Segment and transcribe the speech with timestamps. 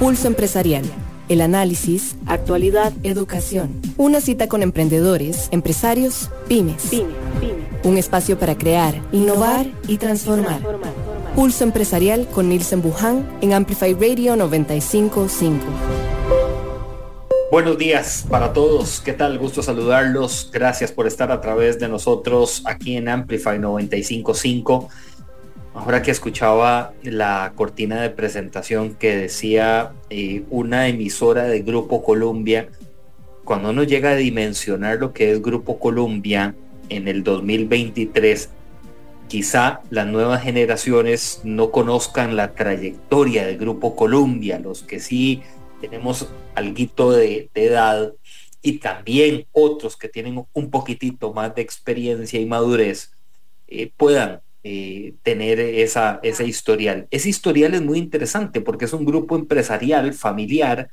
[0.00, 0.84] Pulso Empresarial.
[1.28, 3.82] El análisis, actualidad, educación.
[3.98, 6.90] Una cita con emprendedores, empresarios, pymes.
[7.84, 10.62] Un espacio para crear, innovar y transformar.
[11.36, 15.66] Pulso Empresarial con Nielsen Buján en Amplify Radio 955.
[17.50, 19.02] Buenos días para todos.
[19.02, 19.38] ¿Qué tal?
[19.38, 20.48] Gusto saludarlos.
[20.50, 24.88] Gracias por estar a través de nosotros aquí en Amplify 955.
[25.72, 32.68] Ahora que escuchaba la cortina de presentación que decía eh, una emisora de Grupo Colombia,
[33.44, 36.54] cuando uno llega a dimensionar lo que es Grupo Colombia
[36.88, 38.50] en el 2023,
[39.28, 45.42] quizá las nuevas generaciones no conozcan la trayectoria de Grupo Colombia, los que sí
[45.80, 48.12] tenemos de, de edad
[48.60, 53.12] y también otros que tienen un poquitito más de experiencia y madurez
[53.68, 57.06] eh, puedan eh, tener esa, ese historial.
[57.10, 60.90] Ese historial es muy interesante porque es un grupo empresarial, familiar,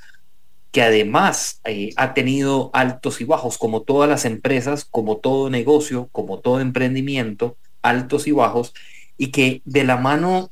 [0.72, 6.10] que además eh, ha tenido altos y bajos, como todas las empresas, como todo negocio,
[6.12, 8.74] como todo emprendimiento, altos y bajos,
[9.18, 10.50] y que de la mano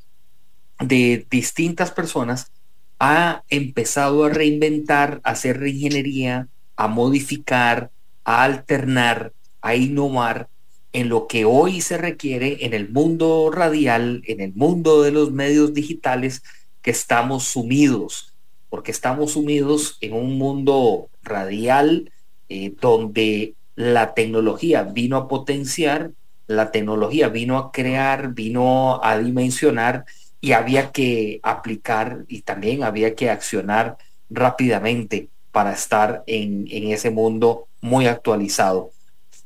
[0.80, 2.52] de distintas personas
[3.00, 7.92] ha empezado a reinventar, a hacer reingeniería, a modificar,
[8.24, 10.50] a alternar, a innovar
[10.96, 15.30] en lo que hoy se requiere en el mundo radial, en el mundo de los
[15.30, 16.42] medios digitales,
[16.82, 18.34] que estamos sumidos,
[18.70, 22.14] porque estamos sumidos en un mundo radial
[22.48, 26.12] eh, donde la tecnología vino a potenciar,
[26.48, 30.06] la tecnología vino a crear, vino a dimensionar
[30.40, 33.98] y había que aplicar y también había que accionar
[34.30, 38.92] rápidamente para estar en, en ese mundo muy actualizado.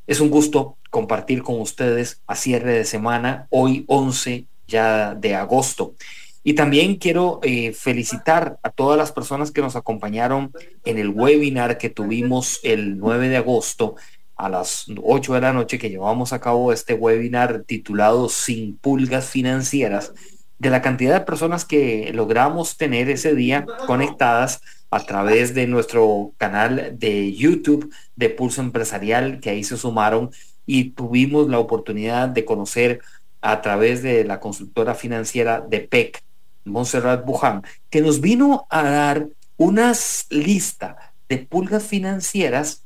[0.05, 5.95] Es un gusto compartir con ustedes a cierre de semana, hoy 11 ya de agosto.
[6.43, 10.51] Y también quiero eh, felicitar a todas las personas que nos acompañaron
[10.85, 13.95] en el webinar que tuvimos el 9 de agosto
[14.35, 19.29] a las 8 de la noche que llevamos a cabo este webinar titulado Sin pulgas
[19.29, 20.13] financieras,
[20.59, 24.61] de la cantidad de personas que logramos tener ese día conectadas
[24.91, 30.31] a través de nuestro canal de YouTube de Pulso Empresarial, que ahí se sumaron
[30.71, 33.01] y tuvimos la oportunidad de conocer
[33.41, 36.21] a través de la consultora financiera de PEC,
[36.63, 42.83] Montserrat Buján, que nos vino a dar unas lista de pulgas financieras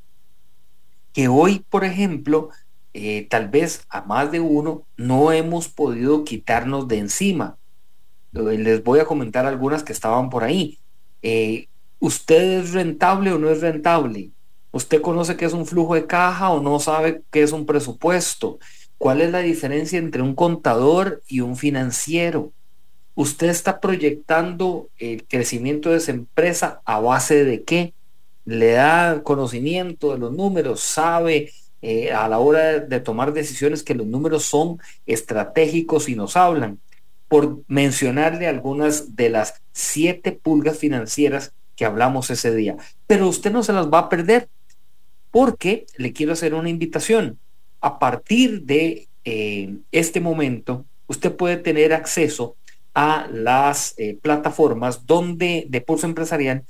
[1.12, 2.52] que hoy, por ejemplo,
[2.94, 7.58] eh, tal vez a más de uno no hemos podido quitarnos de encima.
[8.32, 10.80] Les voy a comentar algunas que estaban por ahí.
[11.22, 11.68] Eh,
[12.00, 14.32] ¿Usted es rentable o no es rentable?
[14.74, 18.58] ¿Usted conoce qué es un flujo de caja o no sabe qué es un presupuesto?
[18.98, 22.54] ¿Cuál es la diferencia entre un contador y un financiero?
[23.14, 27.94] ¿Usted está proyectando el crecimiento de esa empresa a base de qué?
[28.46, 30.80] ¿Le da conocimiento de los números?
[30.80, 31.52] ¿Sabe
[31.84, 36.80] eh, a la hora de tomar decisiones que los números son estratégicos y nos hablan?
[37.28, 42.76] Por mencionarle algunas de las siete pulgas financieras que hablamos ese día.
[43.06, 44.50] Pero usted no se las va a perder
[45.34, 47.40] porque le quiero hacer una invitación.
[47.82, 52.56] A partir de eh, este momento, usted puede tener acceso
[52.94, 56.66] a las eh, plataformas donde de Pulso Empresarial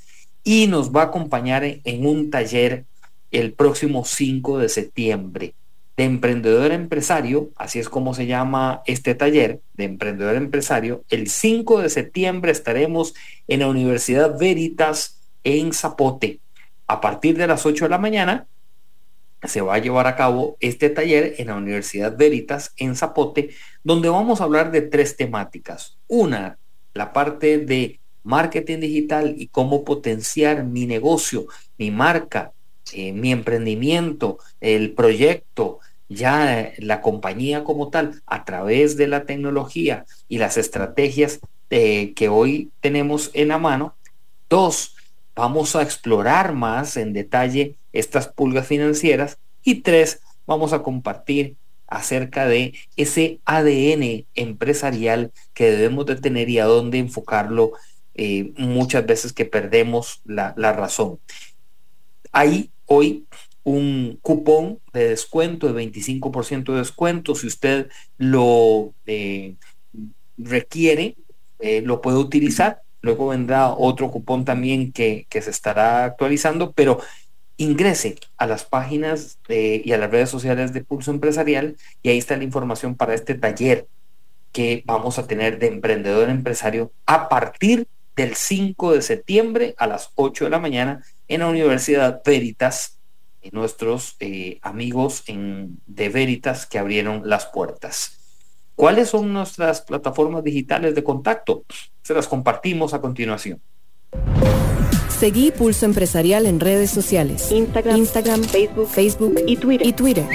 [0.46, 2.86] y nos va a acompañar en un taller
[3.32, 5.56] el próximo 5 de septiembre
[5.98, 11.04] de emprendedor empresario, así es como se llama este taller de emprendedor empresario.
[11.10, 13.14] El 5 de septiembre estaremos
[13.50, 16.40] en la Universidad Veritas en Zapote.
[16.88, 18.48] A partir de las 8 de la mañana
[19.46, 23.50] se va a llevar a cabo este taller en la Universidad Veritas en Zapote,
[23.84, 25.98] donde vamos a hablar de tres temáticas.
[26.08, 26.58] Una,
[26.94, 32.54] la parte de marketing digital y cómo potenciar mi negocio, mi marca,
[32.94, 40.06] eh, mi emprendimiento, el proyecto, ya la compañía como tal, a través de la tecnología
[40.28, 41.40] y las estrategias
[41.70, 43.96] eh, que hoy tenemos en la mano.
[44.50, 44.96] Dos,
[45.36, 49.38] vamos a explorar más en detalle estas pulgas financieras.
[49.64, 51.56] Y tres, vamos a compartir
[51.88, 57.74] acerca de ese ADN empresarial que debemos de tener y a dónde enfocarlo
[58.16, 61.20] eh, muchas veces que perdemos la, razón.
[62.32, 63.26] Hay hoy
[63.64, 67.36] un cupón de descuento de 25% de descuento.
[67.36, 69.56] Si usted lo eh,
[70.38, 71.16] requiere,
[71.60, 72.82] eh, lo puede utilizar.
[73.02, 77.00] Luego vendrá otro cupón también que, que se estará actualizando, pero
[77.64, 82.38] ingrese a las páginas y a las redes sociales de Pulso Empresarial y ahí está
[82.38, 83.88] la información para este taller
[84.52, 90.12] que vamos a tener de emprendedor empresario a partir del 5 de septiembre a las
[90.16, 93.00] 8 de la mañana en la Universidad Veritas,
[93.52, 98.20] nuestros eh, amigos en, de Veritas que abrieron las puertas.
[98.76, 101.64] ¿Cuáles son nuestras plataformas digitales de contacto?
[102.04, 103.62] Se las compartimos a continuación.
[105.24, 107.50] Seguí Pulso Empresarial en redes sociales.
[107.50, 109.88] Instagram, Instagram Facebook, Facebook y Twitter.
[109.88, 110.26] Y Twitter.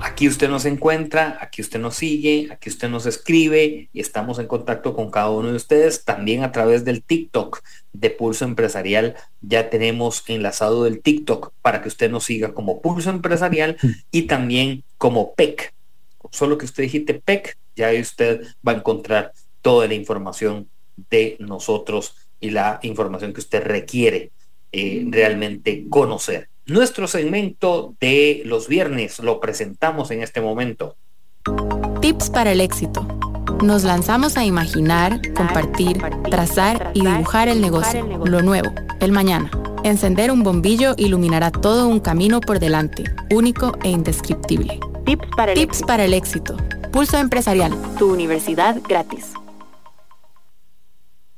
[0.00, 4.46] Aquí usted nos encuentra, aquí usted nos sigue, aquí usted nos escribe y estamos en
[4.46, 6.04] contacto con cada uno de ustedes.
[6.04, 11.88] También a través del TikTok de Pulso Empresarial ya tenemos enlazado el TikTok para que
[11.88, 13.76] usted nos siga como Pulso Empresarial
[14.12, 15.74] y también como PEC.
[16.30, 19.32] Solo que usted dijiste PEC, ya usted va a encontrar
[19.62, 20.68] toda la información
[21.10, 22.14] de nosotros
[22.46, 24.30] y la información que usted requiere
[24.72, 26.48] eh, realmente conocer.
[26.66, 30.96] Nuestro segmento de los viernes lo presentamos en este momento.
[32.00, 33.06] Tips para el éxito.
[33.62, 35.98] Nos lanzamos a imaginar, compartir,
[36.30, 38.70] trazar y dibujar el negocio, lo nuevo,
[39.00, 39.50] el mañana.
[39.82, 44.80] Encender un bombillo iluminará todo un camino por delante, único e indescriptible.
[45.04, 46.56] Tips para el, Tips para el éxito.
[46.92, 47.72] Pulso Empresarial.
[47.98, 49.32] Tu universidad gratis.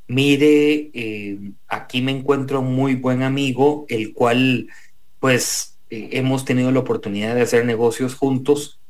[0.09, 1.39] Mire, eh,
[1.69, 4.69] aquí me encuentro un muy buen amigo, el cual
[5.21, 8.81] pues eh, hemos tenido la oportunidad de hacer negocios juntos.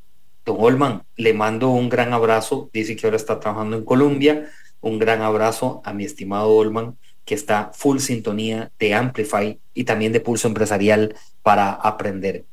[0.45, 4.49] Don Olman, le mando un gran abrazo, dice que ahora está trabajando en Colombia,
[4.81, 10.13] un gran abrazo a mi estimado Olman, que está full sintonía de Amplify y también
[10.13, 12.45] de Pulso Empresarial para aprender.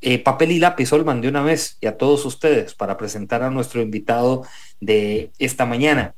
[0.00, 3.50] Eh, papel y lápiz, Olman, de una vez, y a todos ustedes, para presentar a
[3.50, 4.44] nuestro invitado
[4.80, 6.14] de esta mañana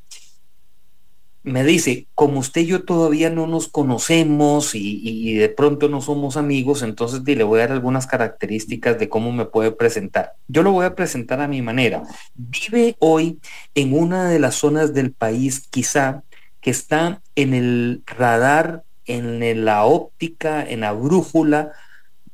[1.42, 6.36] me dice, como usted y yo todavía no nos conocemos y, de pronto no somos
[6.36, 10.34] amigos, entonces le voy a dar algunas características de cómo me puede presentar.
[10.48, 12.02] Yo lo voy a presentar a mi manera.
[12.34, 13.38] Vive hoy
[13.74, 16.22] en una de las zonas del país quizá
[16.60, 21.72] que está en el radar, en la óptica, en la brújula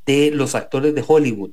[0.06, 1.52] de los actores de Hollywood.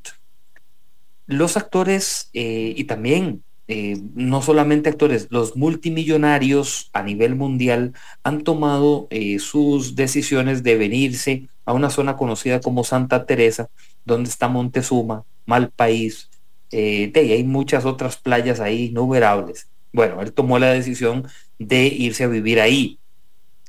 [1.27, 8.43] Los actores eh, y también eh, no solamente actores, los multimillonarios a nivel mundial han
[8.43, 13.69] tomado eh, sus decisiones de venirse a una zona conocida como Santa Teresa,
[14.03, 16.29] donde está Montezuma, Malpaís,
[16.73, 19.69] eh, y hay muchas otras playas ahí innumerables.
[19.93, 21.25] Bueno, él tomó la decisión
[21.57, 22.99] de irse a vivir ahí.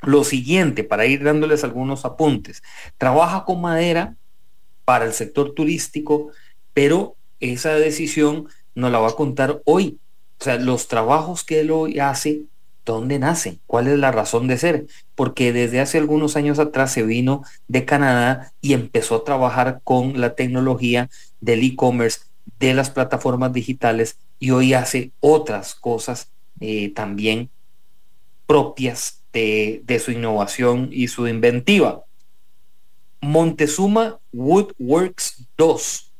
[0.02, 2.64] Lo siguiente, para ir dándoles algunos apuntes,
[2.98, 4.16] trabaja con madera
[4.84, 6.32] para el sector turístico,
[6.75, 9.98] pero esa decisión nos la va a contar hoy.
[10.40, 12.42] O sea, los trabajos que él hoy hace,
[12.84, 13.60] ¿dónde nacen?
[13.66, 14.86] ¿Cuál es la razón de ser?
[15.14, 20.20] Porque desde hace algunos años atrás se vino de Canadá y empezó a trabajar con
[20.20, 21.08] la tecnología
[21.40, 22.20] del e-commerce,
[22.58, 26.28] de las plataformas digitales y hoy hace otras cosas
[26.60, 27.50] eh, también
[28.46, 32.04] propias de, de su innovación y su inventiva.
[33.20, 36.12] Montezuma Woodworks 2.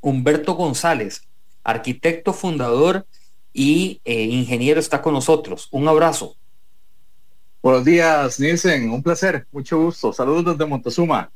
[0.00, 1.22] Humberto González,
[1.64, 3.06] arquitecto fundador
[3.52, 5.68] y eh, ingeniero, está con nosotros.
[5.70, 6.36] Un abrazo.
[7.62, 8.90] Buenos días, Nielsen.
[8.90, 9.46] Un placer.
[9.50, 10.12] Mucho gusto.
[10.12, 11.30] Saludos desde Montezuma.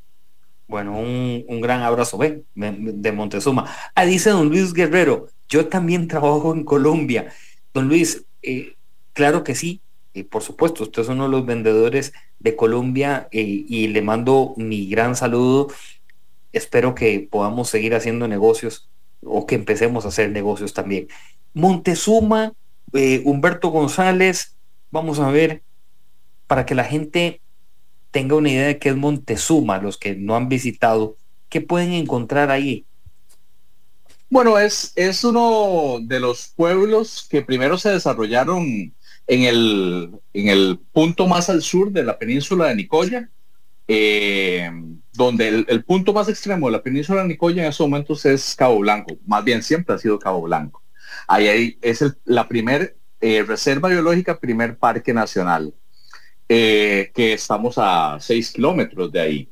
[0.67, 3.75] Bueno, un, gran abrazo ven, de Montezuma.
[3.95, 7.33] Ah, dice don Luis Guerrero, yo también trabajo en Colombia.
[7.73, 8.77] Don Luis, eh,
[9.15, 9.81] claro que sí,
[10.13, 14.53] y por supuesto, usted es uno de los vendedores de Colombia eh, y le mando
[14.59, 15.69] mi gran saludo.
[16.53, 18.91] Espero que podamos seguir haciendo negocios
[19.23, 21.09] o que empecemos a hacer negocios también.
[21.55, 22.53] Montezuma,
[22.93, 24.57] eh, Humberto González,
[24.91, 25.63] vamos a ver,
[26.47, 27.41] para que la gente
[28.11, 31.17] tenga una idea de qué es Montezuma, los que no han visitado,
[31.49, 32.85] ¿qué pueden encontrar ahí?
[34.31, 38.93] Bueno, es, es uno de los pueblos que primero se desarrollaron
[39.27, 43.31] en el, en el punto más al sur de la península de Nicoya,
[43.87, 44.71] eh,
[45.19, 48.79] donde el, punto más extremo de la península de Nicoya en esos momentos es Cabo
[48.79, 50.81] Blanco, más bien siempre ha sido Cabo Blanco.
[51.27, 55.75] Ahí, es la primer eh, reserva biológica, primer parque nacional,
[56.49, 59.49] eh, que estamos a seis kilómetros de ahí.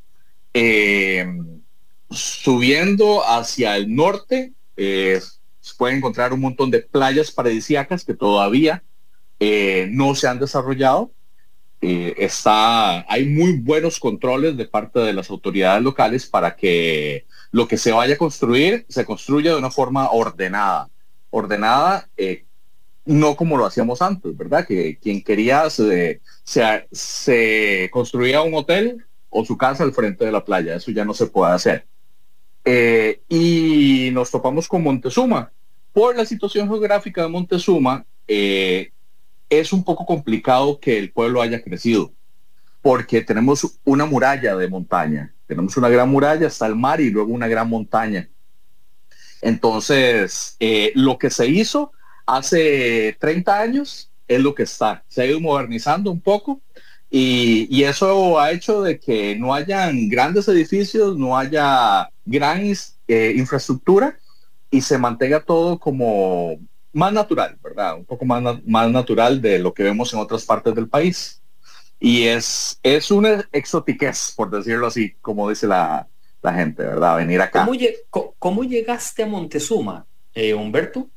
[2.11, 8.85] subiendo hacia el norte, se puede encontrar un montón de playas paradisíacas que todavía
[9.91, 11.11] no se han desarrollado,
[11.83, 17.69] eh, está, hay muy buenos controles de parte de las autoridades locales para que lo
[17.69, 20.89] que se vaya a construir se construya de una forma ordenada.
[21.31, 22.45] Ordenada, eh,
[23.05, 24.67] no como lo hacíamos antes, ¿verdad?
[24.67, 30.45] Que quien quería se, se, construía un hotel o su casa al frente de la
[30.45, 30.77] playa.
[30.77, 31.87] Eso ya no se puede hacer.
[32.65, 35.53] Eh, y nos topamos con Montezuma.
[35.93, 38.05] Por la situación geográfica de Montezuma,
[39.49, 42.13] es un poco complicado que el pueblo haya crecido,
[42.83, 47.33] porque tenemos una muralla de montaña, tenemos una gran muralla hasta el mar y luego
[47.33, 48.29] una gran montaña.
[49.41, 51.93] Entonces, eh, lo que se hizo
[52.27, 55.05] hace 30 años es lo que está.
[55.09, 56.61] Se ha ido modernizando un poco
[57.11, 62.61] y, eso ha hecho de que no hayan grandes edificios, no haya gran
[63.09, 64.19] eh, infraestructura
[64.71, 66.59] y se mantenga todo como
[66.93, 67.97] más natural, ¿verdad?
[67.97, 71.43] Un poco más, más natural de lo que vemos en otras partes del país.
[72.01, 76.09] Y es, es una exotiquez, por decirlo así, como dice la,
[76.43, 77.17] gente, ¿verdad?
[77.17, 77.67] Venir acá.
[78.39, 81.09] ¿Cómo, llegaste a Montezuma, eh, Humberto?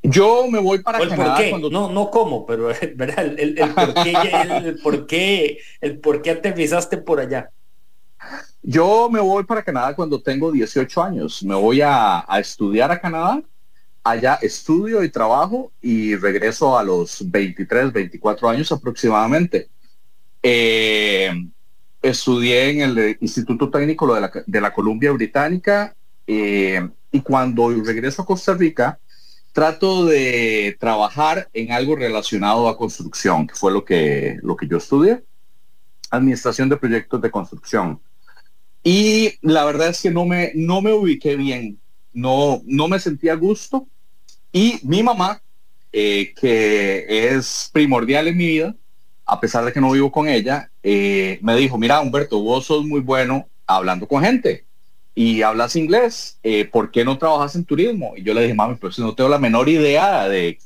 [0.00, 1.70] Yo me voy para Canadá cuando...
[1.70, 3.38] No, no cómo, pero ¿verdad?
[3.38, 4.14] El, por qué,
[4.62, 7.50] el, por qué, el por qué aterrizaste por allá.
[8.62, 11.42] Yo me voy para Canadá cuando tengo 18 años.
[11.42, 13.42] Me voy a, estudiar a Canadá.
[14.04, 19.68] Allá estudio y trabajo y regreso a los 23, 24 años aproximadamente.
[20.42, 21.32] Eh,
[22.02, 25.96] estudié en el Instituto Técnico de la, de la Columbia Británica
[26.26, 28.98] eh, y cuando regreso a Costa Rica,
[29.52, 34.78] trato de trabajar en algo relacionado a construcción, que fue lo que, lo que yo
[34.78, 35.22] estudié,
[36.10, 38.00] administración de proyectos de construcción.
[38.82, 41.78] Y la verdad es que no me, no me ubiqué bien,
[42.12, 43.86] no, no me sentía a gusto.
[44.54, 45.42] Y mi mamá,
[45.92, 48.76] eh, que es primordial en mi vida,
[49.26, 52.84] a pesar de que no vivo con ella, eh, me dijo, mira Humberto, vos sos
[52.84, 54.64] muy bueno hablando con gente
[55.12, 58.14] y hablas inglés, eh, ¿por qué no trabajas en turismo?
[58.16, 60.58] Y yo le dije, mami, pues no tengo la menor idea de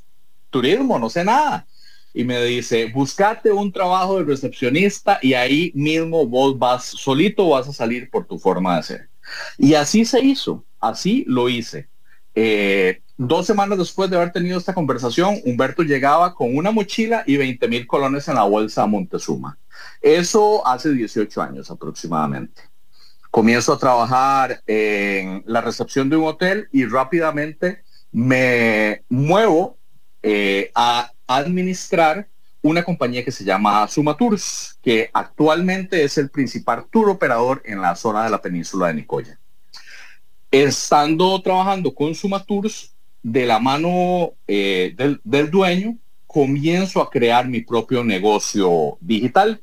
[0.51, 1.67] turismo, no sé nada
[2.13, 7.69] y me dice, buscate un trabajo de recepcionista y ahí mismo vos vas solito, vas
[7.69, 9.09] a salir por tu forma de ser.
[9.57, 11.89] Y así se hizo, así lo hice.
[12.35, 17.37] Eh, dos semanas después de haber tenido esta conversación, Humberto llegaba con una mochila y
[17.37, 19.59] 20 mil colones en la bolsa a Montezuma.
[20.01, 22.63] Eso hace 18 años aproximadamente.
[23.31, 27.83] Comienzo a trabajar en la recepción de un hotel y rápidamente
[28.13, 29.77] me muevo
[30.23, 32.29] eh, a administrar
[32.63, 37.81] una compañía que se llama Suma Tours, que actualmente es el principal tour operador en
[37.81, 39.39] la zona de la península de Nicoya.
[40.51, 45.97] Estando trabajando con Suma Tours, de la mano eh, del, del dueño,
[46.27, 49.63] comienzo a crear mi propio negocio digital,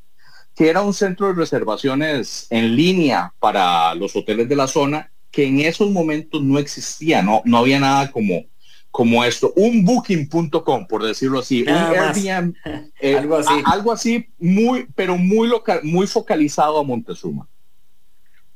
[0.55, 5.45] que era un centro de reservaciones en línea para los hoteles de la zona, que
[5.45, 8.45] en esos momentos no existía, no, no había nada como
[8.95, 12.55] como esto, un booking.com, por decirlo así, un Airbnb,
[13.01, 17.45] eh, algo así, algo así muy, pero muy local, muy focalizado a Montezuma.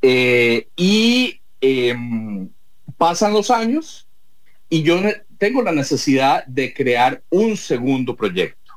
[0.01, 2.47] Eh, y em,
[2.97, 4.07] pasan los años
[4.69, 5.01] y yo
[5.37, 8.73] tengo la necesidad de crear un segundo proyecto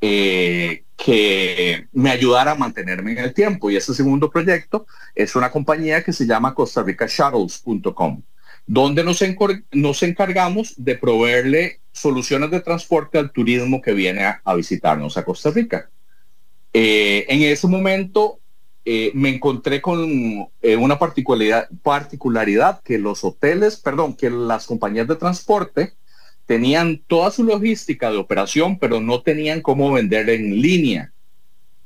[0.00, 3.70] eh, que me ayudara a mantenerme en el tiempo.
[3.70, 8.22] Y ese segundo proyecto es una compañía que se llama Costa Rica Shuttles.com
[8.66, 15.24] donde nos, encargamos de proveerle soluciones de transporte al turismo que viene a, visitarnos a
[15.24, 15.90] Costa Rica.
[16.72, 18.38] Eh, en ese momento
[18.84, 25.06] eh, me encontré con eh, una particularidad, particularidad que los hoteles, perdón, que las compañías
[25.06, 25.92] de transporte
[26.46, 31.12] tenían toda su logística de operación, pero no tenían cómo vender en línea.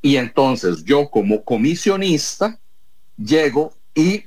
[0.00, 2.58] Y entonces yo como comisionista
[3.18, 4.24] llego y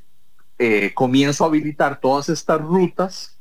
[0.59, 3.38] eh, comienzo a habilitar todas estas rutas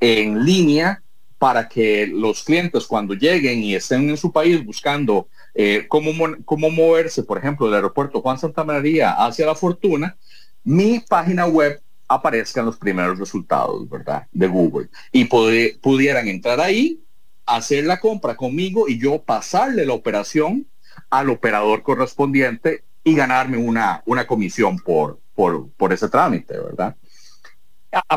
[0.00, 1.02] en línea
[1.38, 5.28] para que los clientes cuando lleguen y estén en su país buscando
[5.58, 6.12] eh, cómo,
[6.44, 10.16] cómo moverse, por ejemplo, del aeropuerto Juan Santa María hacia La Fortuna,
[10.64, 14.26] mi página web aparezca en los primeros resultados, ¿verdad?
[14.32, 14.88] De Google.
[15.12, 17.00] Y pudieran entrar ahí,
[17.46, 20.66] hacer la compra conmigo y yo pasarle la operación
[21.08, 26.96] al operador correspondiente y ganarme una, una comisión por, por, por ese trámite, ¿verdad?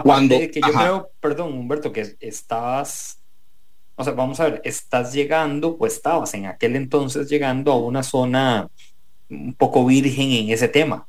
[0.03, 3.18] Cuando, que yo creo, perdón, Humberto, que estabas,
[3.99, 8.01] o sea, vamos a ver, estás llegando, pues estabas en aquel entonces llegando a una
[8.01, 8.69] zona
[9.29, 11.07] un poco virgen en ese tema.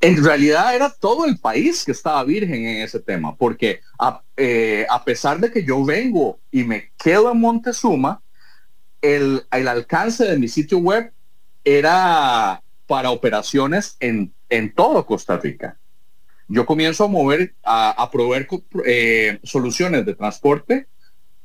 [0.00, 4.86] En realidad era todo el país que estaba virgen en ese tema, porque a, eh,
[4.88, 8.22] a pesar de que yo vengo y me quedo en Montezuma,
[9.00, 11.12] el, el alcance de mi sitio web
[11.64, 15.78] era para operaciones en en todo Costa Rica.
[16.48, 18.48] Yo comienzo a mover, a, proveer
[18.86, 20.86] eh, soluciones de transporte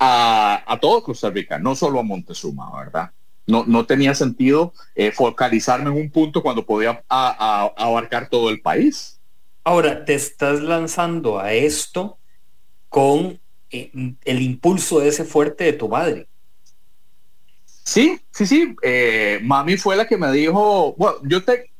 [0.03, 3.11] a, todo Costa Rica, no solo a Montezuma, ¿verdad?
[3.45, 9.19] No, no tenía sentido eh, focalizarme en un punto cuando podía abarcar todo el país.
[9.63, 12.17] Ahora, te estás lanzando a esto
[12.89, 13.91] con eh,
[14.23, 16.27] el impulso ese fuerte de tu madre.
[17.83, 18.75] Sí, sí, sí.
[18.81, 21.71] Eh, mami fue la que me dijo, bueno, yo te,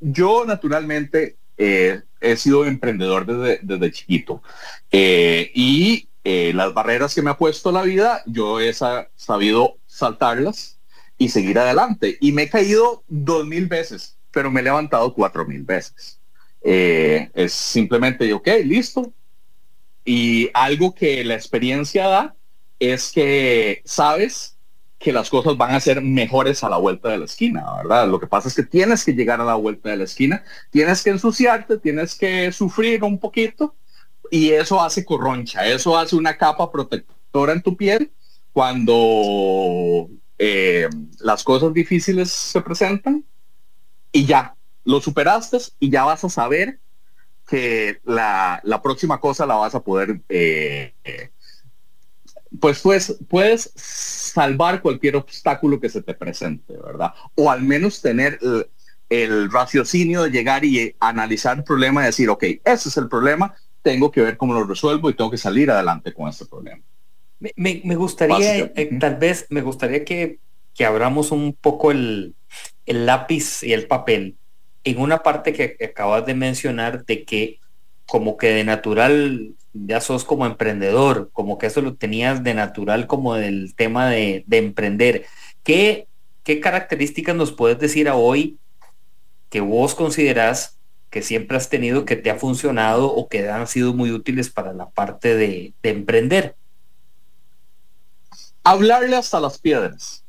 [0.00, 4.42] yo naturalmente eh, he sido emprendedor desde, desde chiquito
[4.90, 10.78] eh, y las barreras que me ha puesto la vida, yo he sabido saltarlas
[11.18, 12.18] y seguir adelante.
[12.20, 16.18] Y me he caído dos mil veces, pero me he levantado cuatro mil veces.
[16.62, 19.12] es simplemente, ok, listo.
[20.04, 22.34] Y algo que la experiencia da
[22.78, 24.56] es que sabes
[24.98, 28.06] que las cosas van a ser mejores a la vuelta de la esquina, ¿verdad?
[28.08, 31.02] Lo que pasa es que tienes que llegar a la vuelta de la esquina, tienes
[31.02, 33.74] que ensuciarte, tienes que sufrir un poquito
[34.30, 38.12] y eso hace corroncha, eso hace una capa protectora en tu piel
[38.52, 40.08] cuando
[40.38, 40.88] eh,
[41.20, 43.24] las cosas difíciles se presentan
[44.12, 46.78] y ya, lo superaste y ya vas a saber
[47.48, 50.94] que la, próxima cosa la vas a poder eh,
[52.58, 57.12] pues, pues puedes salvar cualquier obstáculo que se te presente, ¿verdad?
[57.36, 58.38] O al menos tener
[59.08, 63.54] el, raciocinio de llegar y analizar el problema y decir, ok, ese es el problema,
[63.82, 66.82] tengo que ver cómo lo resuelvo y tengo que salir adelante con este problema.
[67.56, 70.38] Me, gustaría, eh, tal vez, me gustaría que,
[70.74, 72.34] que abramos un poco el,
[72.84, 74.36] el lápiz y el papel
[74.84, 77.60] en una parte que acabas de mencionar de que
[78.06, 83.06] como que de natural ya sos como emprendedor, como que eso lo tenías de natural
[83.06, 85.26] como del tema de, emprender.
[85.62, 86.08] ¿Qué,
[86.42, 88.58] ¿Qué características nos puedes decir a hoy
[89.48, 90.78] que vos considerás
[91.10, 94.72] que siempre has tenido, que te ha funcionado o que han sido muy útiles para
[94.72, 96.54] la parte de, emprender?
[98.62, 100.24] Hablarle hasta las piedras.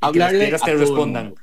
[0.00, 1.34] Hablarle que que respondan.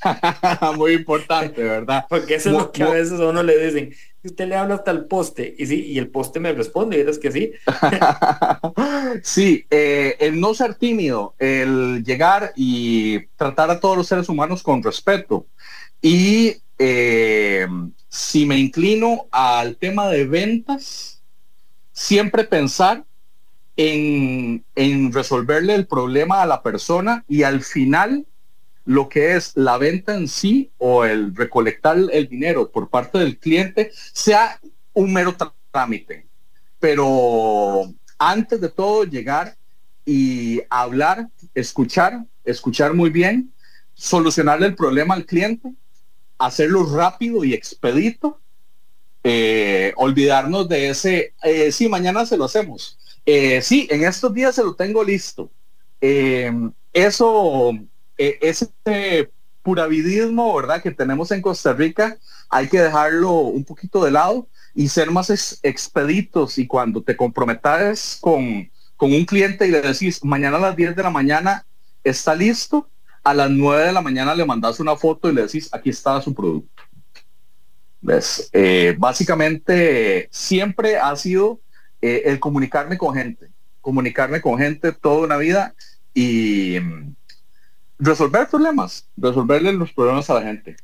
[0.76, 2.06] Muy importante, ¿verdad?
[2.08, 4.90] Porque eso es lo que a veces a uno le dicen, usted le habla hasta
[4.90, 7.52] el poste, y sí, y el poste me responde, y es que sí.
[9.22, 14.62] sí, eh, el no ser tímido, el llegar y tratar a todos los seres humanos
[14.62, 15.46] con respeto.
[16.00, 17.66] Y eh,
[18.08, 21.22] si me inclino al tema de ventas,
[21.92, 23.04] siempre pensar
[23.76, 28.26] en, en resolverle el problema a la persona y al final
[28.84, 33.38] lo que es la venta en sí o el recolectar el dinero por parte del
[33.38, 34.58] cliente sea
[34.94, 35.36] un mero
[35.70, 36.26] trámite.
[36.80, 39.56] Pero antes de todo llegar
[40.06, 43.52] y hablar, escuchar, escuchar muy bien,
[43.92, 45.74] solucionarle el problema al cliente,
[46.38, 48.40] hacerlo rápido y expedito,
[49.24, 52.98] eh, olvidarnos de ese, eh, sí, mañana se lo hacemos.
[53.26, 55.50] Eh, sí, en estos días se lo tengo listo.
[56.92, 57.72] eso
[58.16, 58.68] e, ese
[59.62, 60.82] puravidismo, ¿verdad?
[60.82, 62.16] Que tenemos en Costa Rica,
[62.48, 68.18] hay que dejarlo un poquito de lado y ser más expeditos y cuando te comprometas
[68.20, 71.66] con, con un cliente y le decís, mañana a las 10 de la mañana
[72.04, 72.88] está listo,
[73.22, 76.20] a las 9 de la mañana le mandas una foto y le decís, aquí está
[76.20, 76.82] su producto.
[78.00, 78.48] ¿Ves?
[78.52, 81.60] Eh, básicamente siempre ha sido
[82.00, 83.48] eh, el comunicarme con gente,
[83.80, 85.74] comunicarme con gente toda una vida
[86.14, 86.78] y,
[87.98, 90.76] resolver problemas, resolverle los problemas a la gente.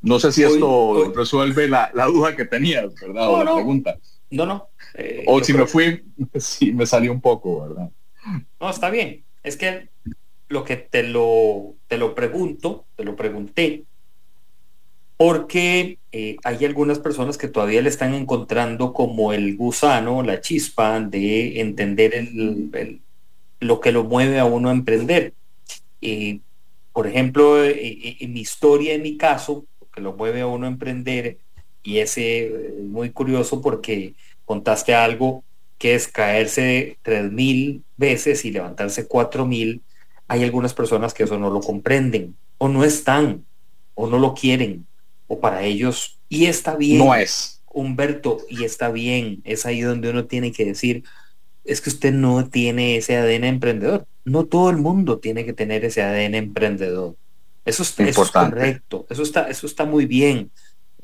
[0.00, 3.26] No sé si esto resuelve la, duda que tenías, ¿verdad?
[3.26, 3.98] No, o la pregunta.
[4.30, 4.68] No, no.
[4.94, 6.02] Eh, o si me fui,
[6.36, 7.90] sí, me salió un poco, ¿verdad?
[8.58, 9.24] No, está bien.
[9.42, 9.90] Es que
[10.50, 13.84] lo que te lo, te lo pregunto, te lo pregunté,
[15.16, 20.98] porque eh, hay algunas personas que todavía le están encontrando como el gusano, la chispa
[21.00, 23.00] de entender el,
[23.60, 25.34] lo que lo mueve a uno a emprender.
[26.00, 26.40] Eh,
[26.92, 30.66] por ejemplo, eh, eh, en mi historia, en mi caso, que lo mueve a uno
[30.66, 31.38] a emprender,
[31.84, 35.44] y ese es muy curioso porque contaste algo
[35.78, 39.80] que es caerse tres mil veces y levantarse cuatro mil.
[40.30, 43.44] Hay algunas personas que eso no lo comprenden, o no están,
[43.94, 44.86] o no lo quieren,
[45.26, 46.98] o para ellos, y está bien.
[46.98, 47.60] No es.
[47.66, 51.02] Humberto, y está bien, es ahí donde uno tiene que decir,
[51.64, 54.06] es que usted no tiene ese ADN emprendedor.
[54.24, 57.16] No todo el mundo tiene que tener ese ADN emprendedor.
[57.64, 60.52] Eso, es correcto, eso está, eso está muy bien.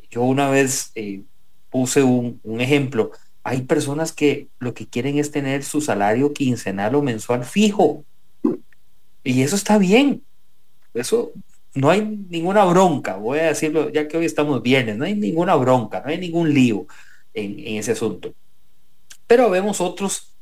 [0.09, 1.23] Yo una vez eh,
[1.69, 3.11] puse un, ejemplo.
[3.43, 8.05] Hay personas que lo que quieren es tener su salario quincenal o mensual fijo.
[9.27, 10.23] Y eso está bien.
[10.95, 11.33] Eso
[11.75, 15.55] no hay ninguna bronca, voy a decirlo, ya que hoy estamos bienes, no hay ninguna
[15.57, 16.87] bronca, no hay ningún lío
[17.35, 18.33] en, ese asunto.
[19.27, 20.33] Pero vemos otros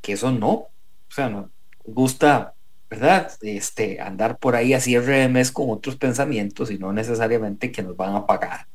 [0.00, 0.70] que eso no, o
[1.08, 1.50] sea, no
[1.84, 2.54] gusta,
[2.90, 3.30] ¿verdad?
[3.42, 8.16] Este, andar por ahí así RMS con otros pensamientos y no necesariamente que nos van
[8.16, 8.66] a pagar.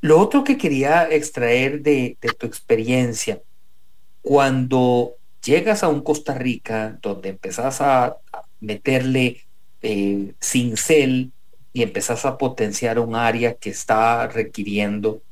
[0.00, 3.42] Lo otro que quería extraer de tu experiencia,
[4.22, 8.16] cuando llegas a un Costa Rica donde empezás a
[8.60, 9.46] meterle
[9.80, 11.32] eh, cincel
[11.72, 15.22] y empezás a potenciar un área que está requiriendo.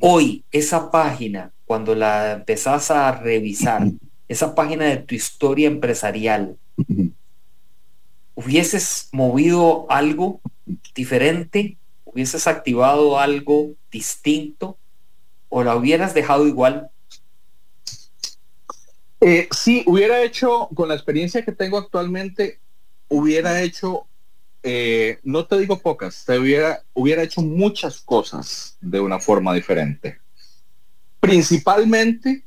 [0.00, 3.88] Hoy, esa página, cuando la empezás a revisar,
[4.28, 6.56] esa página de tu historia empresarial,
[8.34, 10.40] ¿hubieses movido algo
[10.94, 11.78] diferente?
[12.04, 14.76] ¿Hubieses activado algo distinto?
[15.48, 16.91] ¿O la hubieras dejado igual?
[19.24, 22.58] Eh, sí, hubiera hecho, con la experiencia que tengo actualmente,
[23.08, 24.06] hubiera hecho,
[24.64, 30.18] eh, no te digo pocas, te hubiera, hubiera hecho muchas cosas de una forma diferente.
[31.20, 32.42] Principalmente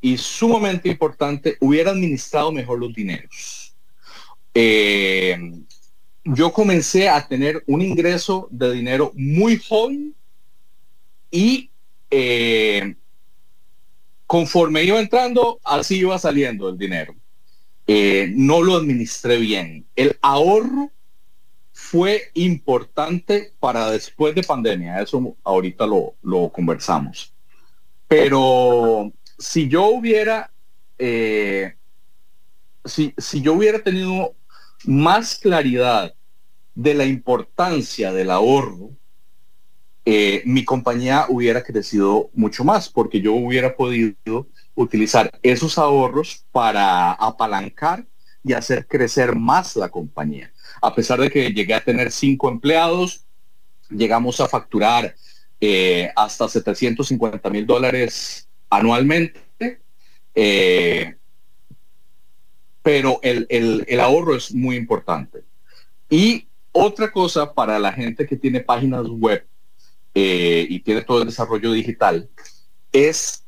[0.00, 3.74] y sumamente importante, hubiera administrado mejor los dineros.
[4.54, 5.36] Eh,
[6.24, 10.14] yo comencé a tener un ingreso de dinero muy joven
[11.30, 11.70] y
[12.10, 12.96] eh,
[14.34, 17.14] conforme iba entrando, así iba saliendo el dinero.
[17.86, 19.86] Eh, no lo administré bien.
[19.94, 20.90] El ahorro
[21.72, 25.00] fue importante para después de pandemia.
[25.00, 27.32] Eso ahorita lo, conversamos.
[28.08, 30.50] Pero si yo hubiera,
[30.98, 31.76] eh,
[32.84, 34.34] si yo hubiera tenido
[34.84, 36.12] más claridad
[36.74, 38.90] de la importancia del ahorro,
[40.06, 47.12] eh, mi compañía hubiera crecido mucho más porque yo hubiera podido utilizar esos ahorros para
[47.12, 48.04] apalancar
[48.42, 50.52] y hacer crecer más la compañía.
[50.82, 53.24] A pesar de que llegué a tener cinco empleados,
[53.88, 55.14] llegamos a facturar
[55.58, 59.40] eh, hasta 750 mil dólares anualmente.
[60.34, 61.14] Eh,
[62.82, 65.42] pero el, el ahorro es muy importante.
[66.10, 69.46] Y otra cosa para la gente que tiene páginas web
[70.14, 72.28] eh, y tiene todo el desarrollo digital,
[72.92, 73.44] es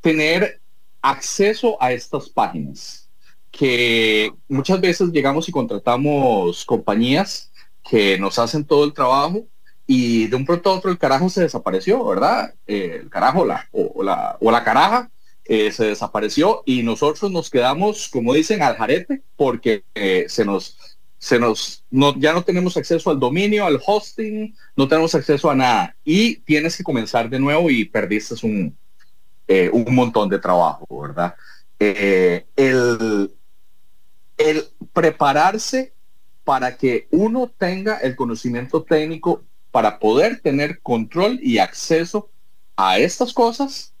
[0.00, 0.60] tener
[1.00, 3.08] acceso a estas páginas,
[3.50, 7.50] que muchas veces llegamos y contratamos compañías
[7.88, 9.46] que nos hacen todo el trabajo
[9.86, 12.54] y de un pronto a otro el carajo se desapareció, ¿verdad?
[12.66, 15.10] Eh, el carajo la, o, la, o la caraja
[15.44, 19.84] eh, se desapareció y nosotros nos quedamos, como dicen, al jarete porque
[20.28, 25.14] se nos se nos, no, ya no tenemos acceso al dominio, al hosting, no tenemos
[25.14, 25.96] acceso a nada.
[26.04, 28.76] Y tienes que comenzar de nuevo y perdiste un,
[29.48, 31.34] eh, un montón de trabajo, ¿verdad?
[31.80, 33.32] Eh, el,
[34.36, 35.92] el prepararse
[36.44, 42.30] para que uno tenga el conocimiento técnico para poder tener control y acceso
[42.76, 43.92] a estas cosas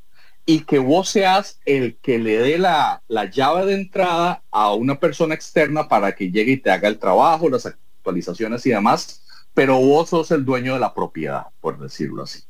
[0.50, 5.34] y que vos seas el que le dé la, llave de entrada a una persona
[5.34, 10.08] externa para que llegue y te haga el trabajo, las actualizaciones y demás, pero vos
[10.08, 12.44] sos el dueño de la propiedad, por decirlo así.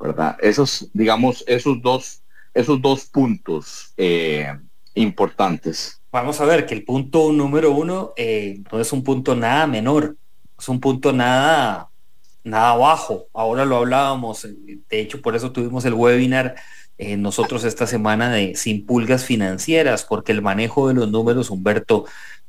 [0.00, 0.38] ¿Verdad?
[0.40, 4.52] Esos, digamos, esos dos, esos dos puntos eh,
[4.94, 6.02] importantes.
[6.10, 10.16] Vamos a ver que el punto número uno eh, no es un punto nada menor,
[10.58, 11.90] es un punto nada,
[12.42, 13.28] nada bajo.
[13.32, 16.56] Ahora lo hablábamos, de hecho por eso tuvimos el webinar
[17.02, 22.04] eh, nosotros esta semana de Sin Pulgas Financieras, porque el manejo de los números, Humberto,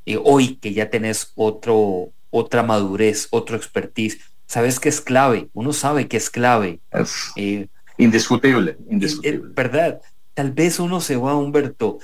[0.05, 5.71] eh, hoy que ya tenés otro, otra madurez, otro expertise, sabes que es clave, uno
[5.71, 6.81] sabe que es clave.
[6.91, 9.53] Es eh, indiscutible, indiscutible.
[9.55, 10.01] ¿Verdad?
[10.33, 11.99] Tal vez uno se va, Humberto,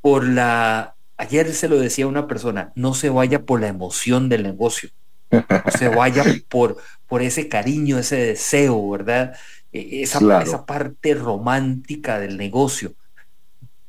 [0.00, 0.96] por la...
[1.16, 4.90] Ayer se lo decía una persona, no se vaya por la emoción del negocio,
[5.30, 9.36] no se vaya por, por ese cariño, ese deseo, ¿verdad?
[9.72, 12.94] E, esa, esa parte romántica del negocio.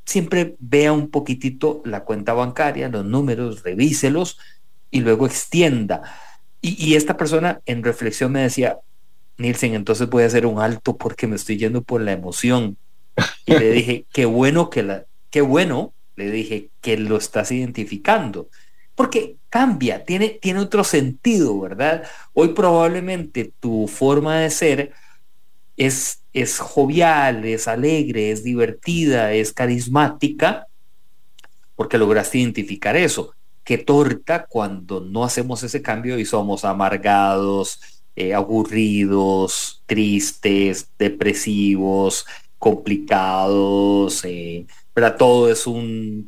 [0.05, 4.39] Siempre vea un poquitito la cuenta bancaria, los números, revíselos
[4.91, 6.01] y luego extienda.
[6.61, 8.79] Y, esta persona en reflexión me decía,
[9.37, 12.75] Nielsen, entonces voy a hacer un alto porque me estoy yendo por la emoción.
[13.45, 18.49] Y le dije, qué bueno que la, qué bueno, le dije, que lo estás identificando.
[18.95, 22.03] Porque cambia, tiene, tiene otro sentido, ¿verdad?
[22.33, 24.91] Hoy probablemente tu forma de ser
[25.79, 30.67] es, es jovial, es alegre, es divertida, es carismática,
[31.75, 33.33] porque lograste identificar eso.
[33.63, 37.79] Qué torta cuando no hacemos ese cambio y somos amargados,
[38.17, 42.25] eh, aburridos, tristes, depresivos,
[42.57, 44.65] complicados, eh,
[45.17, 46.27] Todo es un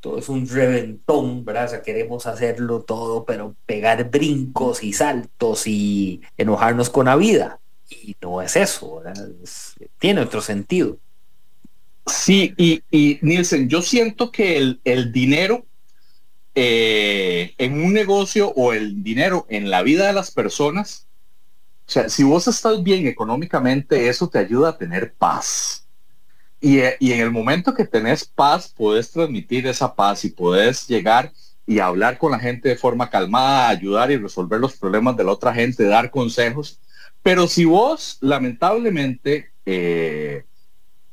[0.00, 1.66] todo es un reventón, ¿verdad?
[1.66, 7.60] O sea, queremos hacerlo todo, pero pegar brincos y saltos y enojarnos con la vida
[7.90, 9.02] y no es eso,
[9.98, 10.98] tiene otro sentido.
[12.06, 15.66] Sí, y, y Nielsen, yo siento que el, dinero
[16.54, 21.06] eh, en un negocio o el dinero en la vida de las personas,
[21.86, 25.86] o sea, si vos estás bien económicamente, eso te ayuda a tener paz.
[26.60, 31.32] Y, y en el momento que tenés paz, puedes transmitir esa paz y puedes llegar
[31.66, 35.32] y hablar con la gente de forma calmada, ayudar y resolver los problemas de la
[35.32, 36.80] otra gente, dar consejos.
[37.22, 40.44] Pero si vos, lamentablemente, eh,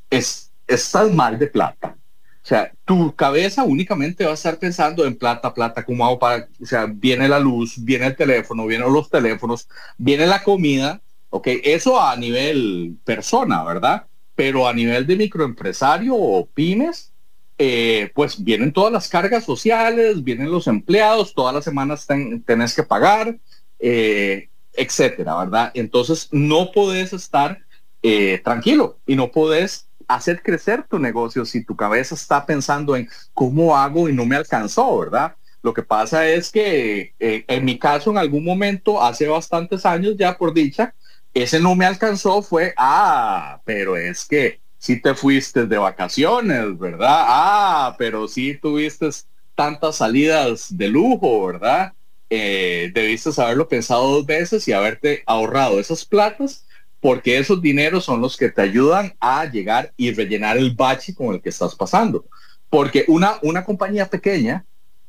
[0.10, 1.98] es, estás mal de plata,
[2.44, 6.48] o sea, tu cabeza únicamente va a estar pensando en plata, plata, ¿cómo hago para,
[6.62, 9.68] o sea, viene la luz, viene el teléfono, vienen los teléfonos,
[9.98, 14.08] viene la comida, ok, eso a nivel persona, ¿verdad?
[14.34, 17.12] Pero a nivel de microempresario o pymes,
[17.58, 22.08] eh, pues vienen todas las cargas sociales, vienen los empleados, todas las semanas
[22.46, 23.38] tenés que pagar,
[23.78, 25.72] eh, etcétera, ¿verdad?
[25.74, 27.60] Entonces no podés estar
[28.02, 33.10] eh, tranquilo y no podés hacer crecer tu negocio si tu cabeza está pensando en
[33.34, 35.36] cómo hago y no me alcanzó, ¿verdad?
[35.62, 40.16] Lo que pasa es que eh, en mi caso, en algún momento, hace bastantes años
[40.18, 40.94] ya por dicha,
[41.34, 47.26] ese no me alcanzó fue, ah, pero es que si te fuiste de vacaciones, ¿verdad?
[47.28, 49.10] Ah, pero si tuviste
[49.56, 51.94] tantas salidas de lujo, ¿verdad?
[52.30, 56.66] Eh, debiste haberlo pensado dos veces y haberte ahorrado esas platas
[57.00, 61.34] porque esos dineros son los que te ayudan a llegar y rellenar el bache con
[61.34, 62.26] el que estás pasando.
[62.70, 64.66] Porque una, una compañía pequeña,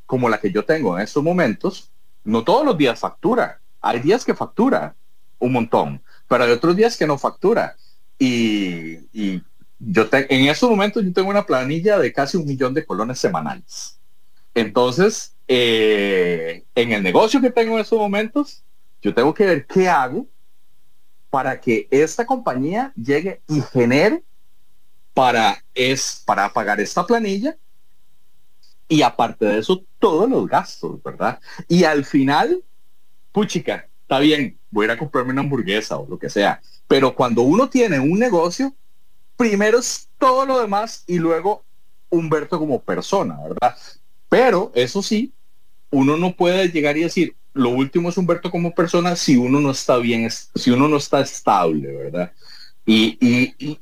[0.07, 1.91] como la que yo tengo en estos momentos,
[2.25, 3.61] no todos los días factura.
[3.81, 4.95] Hay días que factura
[5.39, 7.77] un montón, pero hay otros días que no factura.
[8.19, 9.43] Y,
[9.81, 13.99] yo en estos momentos yo tengo una planilla de casi un millón de colones semanales.
[14.53, 18.63] Entonces, eh, en el negocio que tengo en estos momentos,
[19.01, 20.27] yo tengo que ver qué hago
[21.31, 24.23] para que esta compañía llegue y genere
[25.15, 27.57] para, es, para pagar esta planilla
[28.89, 31.41] y aparte de eso todos los gastos, ¿verdad?
[31.67, 32.63] Y al final,
[33.33, 37.15] puchica, está bien, voy a ir a comprarme una hamburguesa o lo que sea, pero
[37.15, 38.75] cuando uno tiene un negocio,
[39.37, 41.65] primero es todo lo demás y luego
[42.11, 43.77] Humberto como persona, ¿verdad?
[44.31, 45.33] Pero eso sí,
[45.91, 49.71] uno no puede llegar y decir, lo último es Humberto como persona si uno no
[49.71, 52.33] está bien, si uno no está estable, ¿verdad?
[52.87, 53.81] Y, y,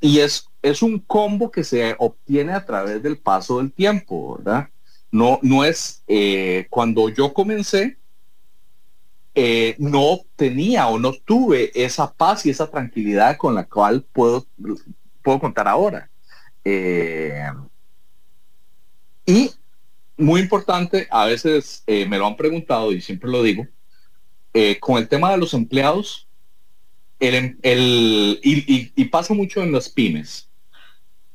[0.00, 4.68] y, es, es un combo que se obtiene a través del paso del tiempo, ¿verdad?
[5.10, 7.98] No, no es eh, cuando yo comencé,
[9.34, 14.46] eh, no tenía o no tuve esa paz y esa tranquilidad con la cual puedo,
[15.22, 16.10] puedo contar ahora.
[16.64, 17.48] Eh,
[19.24, 19.50] y
[20.18, 23.66] muy importante, a veces eh, me lo han preguntado y siempre lo digo,
[24.52, 26.28] eh, con el tema de los empleados,
[27.20, 30.50] el, em, el, y, pasa mucho en las pymes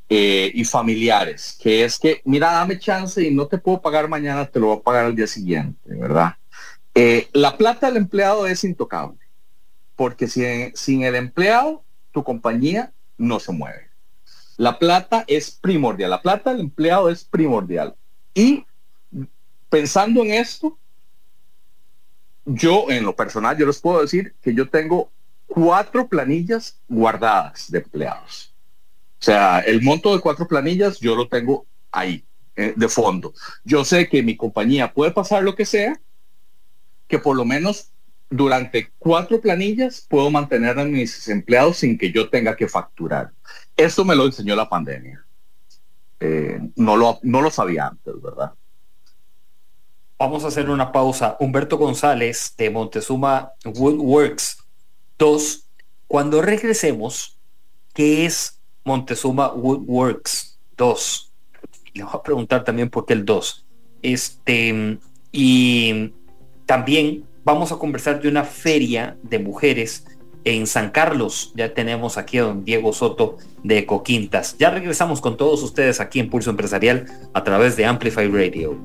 [0.09, 4.45] eh, y familiares, que es que, mira, dame chance y no te puedo pagar mañana,
[4.45, 6.35] te lo voy a pagar al día siguiente, ¿verdad?
[7.33, 9.17] la plata del empleado es intocable,
[9.95, 13.89] porque sin, sin el empleado, tu compañía no se mueve.
[14.57, 17.95] La plata es primordial, la plata del empleado es primordial.
[18.35, 18.65] Y
[19.73, 20.77] pensando en esto,
[22.45, 25.11] yo en lo personal, yo les puedo decir que yo tengo
[25.47, 28.53] cuatro planillas guardadas de empleados.
[29.19, 32.23] O sea, el monto de cuatro planillas yo lo tengo ahí,
[32.55, 33.33] eh, de fondo.
[33.63, 35.99] Yo sé que mi compañía puede pasar lo que sea,
[37.07, 37.89] que por lo menos
[38.29, 43.31] durante cuatro planillas puedo mantener a mis empleados sin que yo tenga que facturar.
[43.75, 45.25] Esto me lo enseñó la pandemia.
[46.19, 48.53] Eh, no, lo, no lo sabía antes, ¿verdad?
[50.23, 51.35] Vamos a hacer una pausa.
[51.41, 54.57] Humberto González de Montezuma Woodworks
[55.19, 55.67] 2.
[56.07, 57.37] Cuando regresemos,
[57.93, 61.33] ¿qué es Montezuma Woodworks 2?
[61.95, 63.65] Le voy a preguntar también por qué el 2.
[64.01, 64.97] Este,
[65.33, 66.13] y
[66.65, 70.05] también vamos a conversar de una feria de mujeres
[70.45, 71.51] en San Carlos.
[71.53, 74.55] Ya tenemos aquí a don Diego Soto de Coquintas.
[74.57, 78.79] Ya regresamos con todos ustedes aquí en Pulso Empresarial a través de Amplify Radio.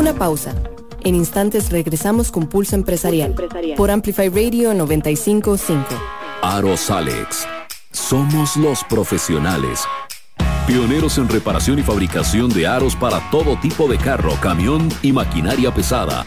[0.00, 0.54] Una pausa.
[1.04, 3.34] En instantes regresamos con Pulso Empresarial,
[3.76, 5.84] por Amplify Radio 955.
[6.40, 7.46] Aros Alex.
[7.92, 9.84] Somos los profesionales.
[10.66, 15.70] Pioneros en reparación y fabricación de aros para todo tipo de carro, camión y maquinaria
[15.74, 16.24] pesada.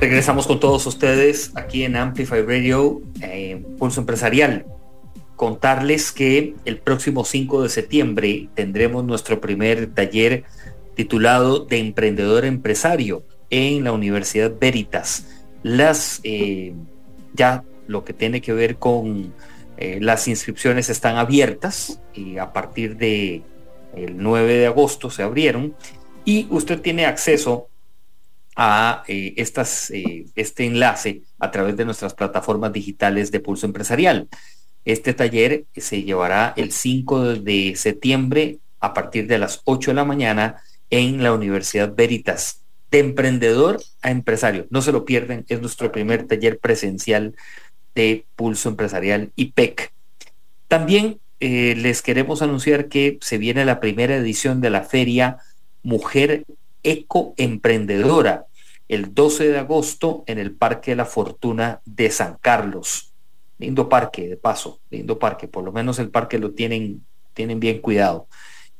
[0.00, 4.64] Regresamos con todos ustedes aquí en Amplify Radio, eh, Pulso Empresarial.
[5.36, 10.44] Contarles que el próximo 5 de septiembre tendremos nuestro primer taller
[10.94, 15.26] titulado de emprendedor empresario en la Universidad Veritas.
[15.62, 16.72] Las eh,
[17.34, 19.32] ya lo que tiene que ver con
[19.80, 23.42] eh, las inscripciones están abiertas y a partir de
[23.94, 25.76] el 9 de agosto se abrieron
[26.24, 27.68] y usted tiene acceso
[28.56, 34.28] a eh, estas, eh, este enlace a través de nuestras plataformas digitales de Pulso Empresarial.
[34.84, 40.04] Este taller se llevará el 5 de septiembre a partir de las 8 de la
[40.04, 40.56] mañana
[40.90, 44.66] en la Universidad Veritas, de emprendedor a empresario.
[44.70, 47.36] No se lo pierden, es nuestro primer taller presencial
[47.98, 49.92] de Pulso Empresarial IPEC.
[50.68, 55.38] También eh, les queremos anunciar que se viene la primera edición de la feria
[55.82, 56.44] Mujer
[56.84, 58.46] Eco Emprendedora
[58.86, 63.12] el 12 de agosto en el Parque de la Fortuna de San Carlos.
[63.58, 67.80] Lindo parque, de paso, lindo parque, por lo menos el parque lo tienen, tienen bien
[67.80, 68.28] cuidado.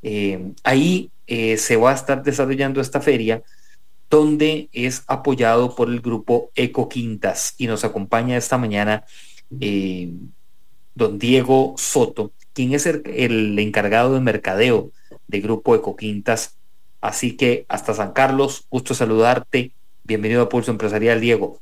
[0.01, 3.43] Eh, ahí eh, se va a estar desarrollando esta feria
[4.11, 9.05] donde es apoyado por el grupo Eco Quintas y nos acompaña esta mañana
[9.61, 10.13] eh,
[10.95, 14.91] don Diego Soto, quien es el, encargado de mercadeo
[15.27, 16.57] de Grupo Eco Quintas.
[17.01, 19.73] Así que hasta San Carlos, gusto saludarte.
[20.05, 21.61] Bienvenido a Pulso Empresarial, Diego.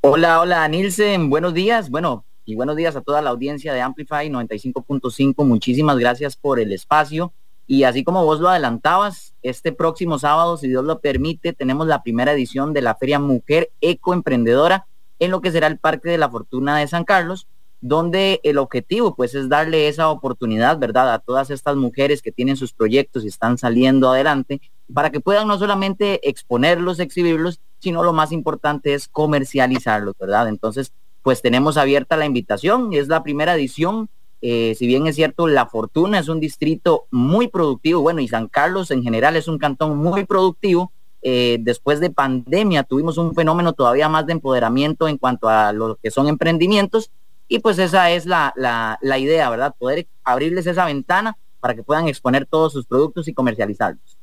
[0.00, 1.28] Hola, hola, Nilsen.
[1.28, 1.90] Buenos días.
[1.90, 5.44] Bueno, y buenos días a toda la audiencia de Amplify 95.5.
[5.44, 7.32] Muchísimas gracias por el espacio.
[7.70, 12.02] Y así como vos lo adelantabas, este próximo sábado, si Dios lo permite, tenemos la
[12.02, 14.86] primera edición de la Feria Mujer Eco Emprendedora
[15.18, 17.46] en lo que será el Parque de la Fortuna de San Carlos,
[17.82, 22.56] donde el objetivo pues es darle esa oportunidad, ¿verdad?, a todas estas mujeres que tienen
[22.56, 28.14] sus proyectos y están saliendo adelante, para que puedan no solamente exponerlos, exhibirlos, sino lo
[28.14, 30.48] más importante es comercializarlos, ¿verdad?
[30.48, 34.08] Entonces, pues tenemos abierta la invitación, es la primera edición,
[34.40, 38.48] eh, si bien es cierto, La Fortuna es un distrito muy productivo, bueno, y San
[38.48, 40.92] Carlos en general es un cantón muy productivo.
[41.20, 45.96] Eh, después de pandemia tuvimos un fenómeno todavía más de empoderamiento en cuanto a lo
[46.00, 47.10] que son emprendimientos
[47.48, 49.74] y pues esa es la, la, idea, ¿verdad?
[49.76, 54.18] Poder abrirles esa ventana para que puedan exponer todos sus productos y comercializarlos.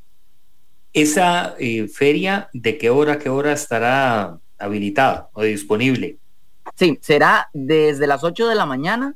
[0.94, 6.18] ¿Esa eh, feria de qué hora, qué hora estará habilitada o disponible?
[6.76, 9.16] Sí, será desde las 8 de la mañana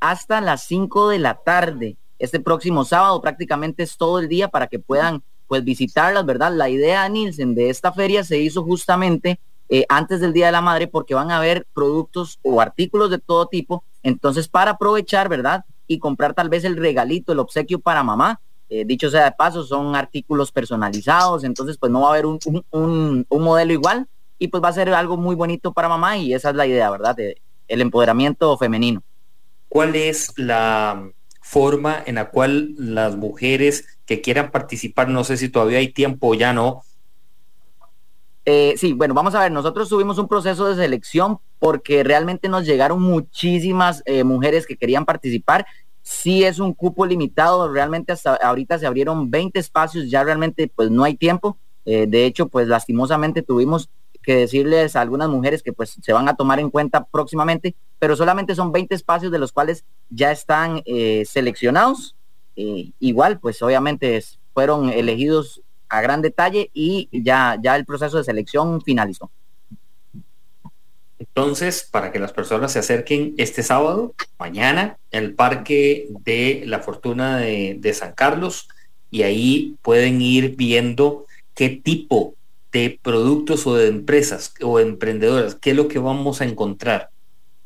[0.00, 1.96] hasta las 5 de la tarde.
[2.18, 6.52] Este próximo sábado prácticamente es todo el día para que puedan pues visitarlas, ¿verdad?
[6.52, 10.60] La idea, Nielsen, de esta feria se hizo justamente eh, antes del Día de la
[10.60, 13.84] Madre porque van a haber productos o artículos de todo tipo.
[14.02, 15.64] Entonces, para aprovechar, ¿verdad?
[15.86, 18.40] Y comprar tal vez el regalito, el obsequio para mamá.
[18.68, 22.40] Eh, dicho sea de paso, son artículos personalizados, entonces pues no va a haber un,
[22.72, 24.08] un, un, modelo igual
[24.40, 26.90] y pues va a ser algo muy bonito para mamá y esa es la idea,
[26.90, 27.14] ¿verdad?
[27.14, 29.04] De, el empoderamiento femenino
[29.76, 31.10] cuál es la
[31.42, 36.28] forma en la cual las mujeres que quieran participar, no sé si todavía hay tiempo
[36.28, 36.80] o ya no.
[38.46, 42.64] Eh, sí, bueno, vamos a ver, nosotros tuvimos un proceso de selección porque realmente nos
[42.64, 45.66] llegaron muchísimas eh, mujeres que querían participar.
[46.00, 50.90] Sí es un cupo limitado, realmente hasta ahorita se abrieron 20 espacios, ya realmente pues
[50.90, 51.58] no hay tiempo.
[51.84, 53.90] Eh, de hecho, pues lastimosamente tuvimos
[54.26, 58.16] que decirles a algunas mujeres que pues se van a tomar en cuenta próximamente, pero
[58.16, 62.16] solamente son 20 espacios de los cuales ya están eh, seleccionados.
[62.56, 64.22] Eh, igual, pues obviamente
[64.52, 69.30] fueron elegidos a gran detalle y ya, ya el proceso de selección finalizó.
[71.20, 76.80] Entonces, para que las personas se acerquen este sábado, mañana, en el Parque de la
[76.80, 78.68] Fortuna de, de San Carlos,
[79.08, 82.34] y ahí pueden ir viendo qué tipo
[82.72, 85.54] de productos o de empresas o emprendedoras?
[85.54, 87.10] ¿Qué es lo que vamos a encontrar?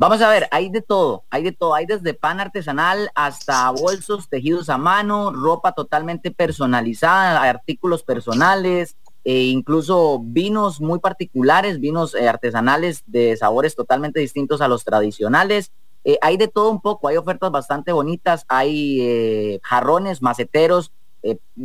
[0.00, 4.30] Vamos a ver, hay de todo, hay de todo, hay desde pan artesanal hasta bolsos
[4.30, 12.28] tejidos a mano, ropa totalmente personalizada, artículos personales, e incluso vinos muy particulares, vinos eh,
[12.28, 15.70] artesanales de sabores totalmente distintos a los tradicionales.
[16.04, 20.92] Eh, hay de todo un poco, hay ofertas bastante bonitas, hay eh, jarrones, maceteros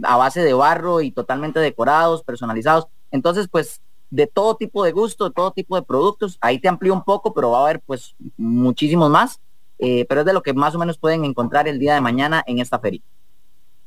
[0.03, 2.87] a base de barro y totalmente decorados, personalizados.
[3.11, 6.37] Entonces, pues de todo tipo de gusto, de todo tipo de productos.
[6.41, 9.39] Ahí te amplío un poco, pero va a haber pues muchísimos más.
[9.77, 12.43] Eh, pero es de lo que más o menos pueden encontrar el día de mañana
[12.47, 13.01] en esta feria.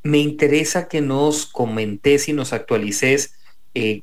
[0.03, 3.35] Me interesa que nos comentes y nos actualices
[3.75, 4.03] eh,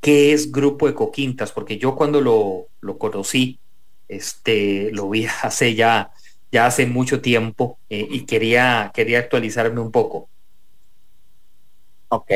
[0.00, 3.60] qué es Grupo Ecoquintas, porque yo cuando lo, lo, conocí,
[4.08, 6.12] este, lo vi hace ya,
[6.50, 10.28] ya hace mucho tiempo eh, y quería, quería actualizarme un poco.
[12.08, 12.32] Ok.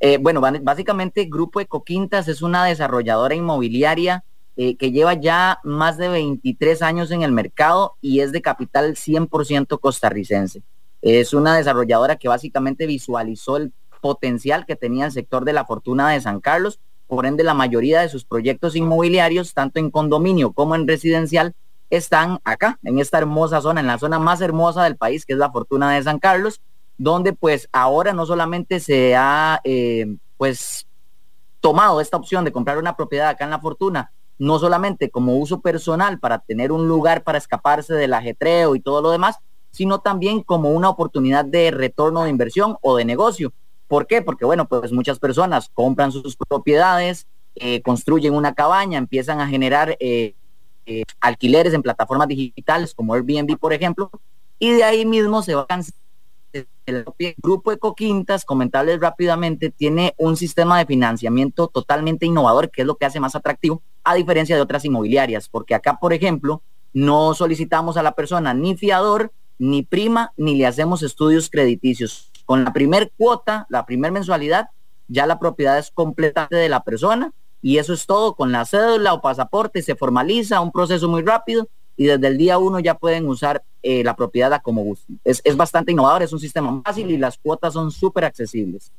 [0.00, 4.24] Eh, bueno, básicamente Grupo Ecoquintas es una desarrolladora inmobiliaria
[4.56, 8.94] eh, que lleva ya más de 23 años en el mercado y es de capital
[8.94, 10.62] 100% costarricense.
[11.02, 16.10] Es una desarrolladora que básicamente visualizó el potencial que tenía el sector de la fortuna
[16.10, 20.74] de San Carlos, por ende la mayoría de sus proyectos inmobiliarios, tanto en condominio como
[20.74, 21.54] en residencial,
[21.90, 25.38] están acá, en esta hermosa zona, en la zona más hermosa del país, que es
[25.38, 26.60] la fortuna de San Carlos,
[27.00, 30.86] donde pues ahora no solamente se ha eh, pues
[31.60, 35.62] tomado esta opción de comprar una propiedad acá en La Fortuna, no solamente como uso
[35.62, 39.38] personal para tener un lugar para escaparse del ajetreo y todo lo demás,
[39.70, 43.54] sino también como una oportunidad de retorno de inversión o de negocio.
[43.88, 44.20] ¿Por qué?
[44.20, 49.96] Porque bueno, pues muchas personas compran sus propiedades, eh, construyen una cabaña, empiezan a generar
[50.00, 50.34] eh,
[51.18, 54.10] alquileres en plataformas digitales como Airbnb, por ejemplo,
[54.58, 55.82] y de ahí mismo se van
[56.90, 57.04] el
[57.38, 63.06] grupo Ecoquintas, comentarles rápidamente, tiene un sistema de financiamiento totalmente innovador, que es lo que
[63.06, 66.62] hace más atractivo, a diferencia de otras inmobiliarias, porque acá, por ejemplo,
[66.92, 72.30] no solicitamos a la persona ni fiador, ni prima, ni le hacemos estudios crediticios.
[72.44, 74.70] Con la primer cuota, la primer mensualidad,
[75.08, 77.32] ya la propiedad es completamente de la persona
[77.62, 81.68] y eso es todo con la cédula o pasaporte, se formaliza un proceso muy rápido
[82.00, 85.20] y desde el día uno ya pueden usar eh, la propiedad a como gusten.
[85.22, 88.90] Es, es bastante innovador, es un sistema fácil y las cuotas son súper accesibles.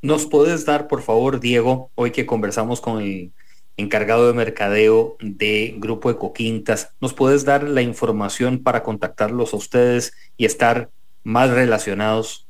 [0.00, 3.32] ¿Nos puedes dar, por favor, Diego, hoy que conversamos con el
[3.76, 10.14] encargado de mercadeo de Grupo Ecoquintas, ¿nos puedes dar la información para contactarlos a ustedes
[10.38, 10.88] y estar
[11.24, 12.46] más relacionados?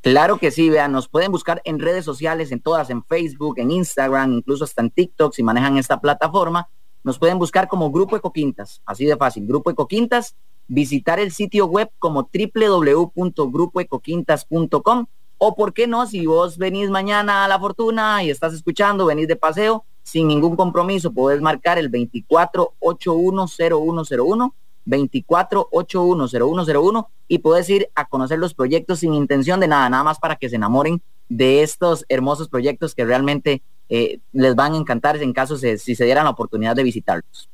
[0.00, 3.70] Claro que sí, vean, nos pueden buscar en redes sociales, en todas, en Facebook, en
[3.70, 6.70] Instagram, incluso hasta en TikTok si manejan esta plataforma
[7.02, 10.34] nos pueden buscar como Grupo Ecoquintas, así de fácil, Grupo Ecoquintas,
[10.68, 15.06] visitar el sitio web como www.grupoecoquintas.com
[15.38, 19.26] o por qué no, si vos venís mañana a La Fortuna y estás escuchando, venís
[19.26, 28.38] de paseo, sin ningún compromiso, podés marcar el 24810101, 24810101 y puedes ir a conocer
[28.38, 32.48] los proyectos sin intención de nada, nada más para que se enamoren de estos hermosos
[32.48, 36.30] proyectos que realmente eh, les van a encantar en caso de, si se dieran la
[36.30, 37.50] oportunidad de visitarlos.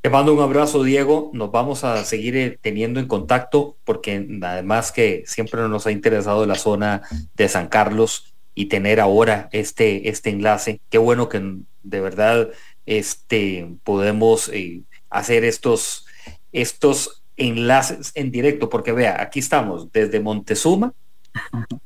[0.00, 1.30] Te mando un abrazo, Diego.
[1.34, 6.46] Nos vamos a seguir eh, teniendo en contacto porque además que siempre nos ha interesado
[6.46, 7.02] la zona
[7.34, 10.80] de San Carlos y tener ahora este, este enlace.
[10.88, 12.48] Qué bueno que de verdad
[12.86, 16.06] este, podemos eh, hacer estos,
[16.52, 20.94] estos enlaces en directo porque vea, aquí estamos desde Montezuma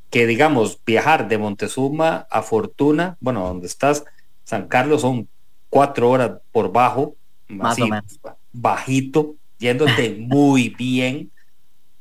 [0.09, 4.05] que digamos, viajar de Montezuma a Fortuna, bueno, donde estás,
[4.43, 5.27] San Carlos son
[5.69, 7.15] cuatro horas por bajo,
[7.47, 8.19] más o menos.
[8.51, 11.31] bajito, yéndote muy bien.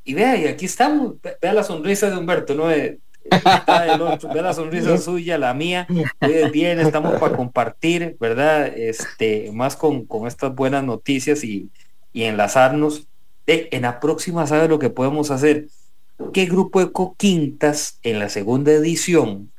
[0.05, 2.65] Y vea, y aquí estamos, vea la sonrisa de Humberto, ¿no?
[2.65, 5.87] Vea la sonrisa suya, la mía,
[6.53, 8.67] bien, estamos para compartir, ¿verdad?
[8.67, 11.71] Este, más con, con estas buenas noticias y,
[12.13, 13.07] y enlazarnos.
[13.47, 15.69] en la próxima, ¿sabe lo que podemos hacer?
[16.33, 19.51] Que Grupo Eco Quintas en la segunda edición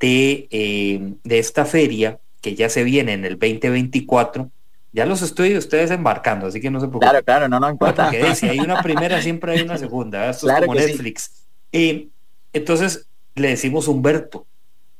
[0.00, 4.50] de, eh, de esta feria, que ya se viene en el 2024,
[4.92, 7.10] ya los estoy ustedes embarcando, así que no se preocupen.
[7.10, 8.04] Claro, claro, no, no importa.
[8.04, 10.30] Porque si hay una primera, siempre hay una segunda.
[10.30, 11.46] Esto es como Netflix.
[11.72, 12.08] Eh,
[12.52, 14.46] entonces le decimos Humberto,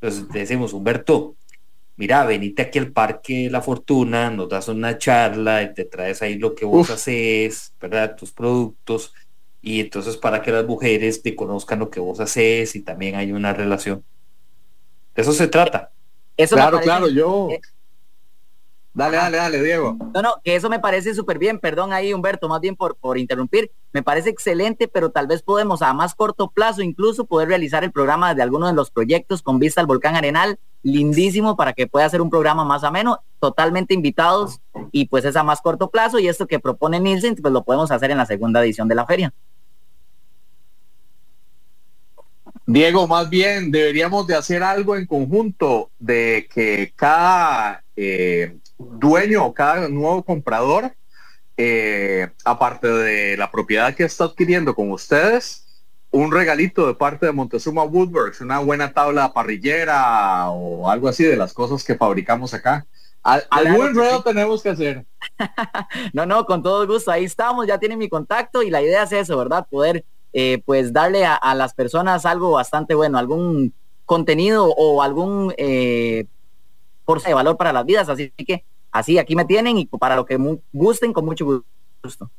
[0.00, 1.34] entonces le decimos Humberto,
[1.96, 6.38] mira, venite aquí al Parque La Fortuna, nos das una charla y te traes ahí
[6.38, 8.14] lo que vos haces, ¿verdad?
[8.16, 9.12] Tus productos
[9.68, 13.32] y entonces para que las mujeres te conozcan lo que vos haces y también hay
[13.32, 14.02] una relación.
[15.14, 15.90] De eso se trata.
[16.38, 17.48] Eso claro, claro, yo...
[17.50, 17.60] Eh,
[18.94, 19.96] Dale, dale, dale, Diego.
[20.12, 21.60] No, no, que eso me parece súper bien.
[21.60, 23.70] Perdón ahí, Humberto, más bien por, por interrumpir.
[23.92, 27.92] Me parece excelente, pero tal vez podemos a más corto plazo incluso poder realizar el
[27.92, 30.58] programa de alguno de los proyectos con vista al volcán Arenal.
[30.82, 34.60] Lindísimo para que pueda ser un programa más ameno, totalmente invitados
[34.90, 37.92] y pues es a más corto plazo y esto que propone Nielsen, pues lo podemos
[37.92, 39.32] hacer en la segunda edición de la feria.
[42.70, 49.54] Diego, más bien deberíamos de hacer algo en conjunto de que cada eh, dueño o
[49.54, 50.92] cada nuevo comprador,
[51.56, 55.66] eh, aparte de la propiedad que está adquiriendo con ustedes,
[56.10, 61.38] un regalito de parte de Montezuma Woodworks, una buena tabla parrillera o algo así de
[61.38, 62.86] las cosas que fabricamos acá.
[63.22, 65.06] algún ruedo tenemos que hacer.
[66.12, 67.10] no, no, con todo gusto.
[67.10, 69.66] Ahí estamos, ya tienen mi contacto y la idea es eso, ¿verdad?
[69.70, 70.04] Poder
[70.40, 73.74] eh, pues darle a, las personas algo bastante bueno, algún
[74.04, 76.26] contenido o algún eh,
[77.04, 78.08] por de valor para las vidas.
[78.08, 78.62] Así que
[78.92, 80.38] así aquí me tienen y para lo que
[80.72, 81.64] gusten, con mucho
[82.04, 82.30] gusto.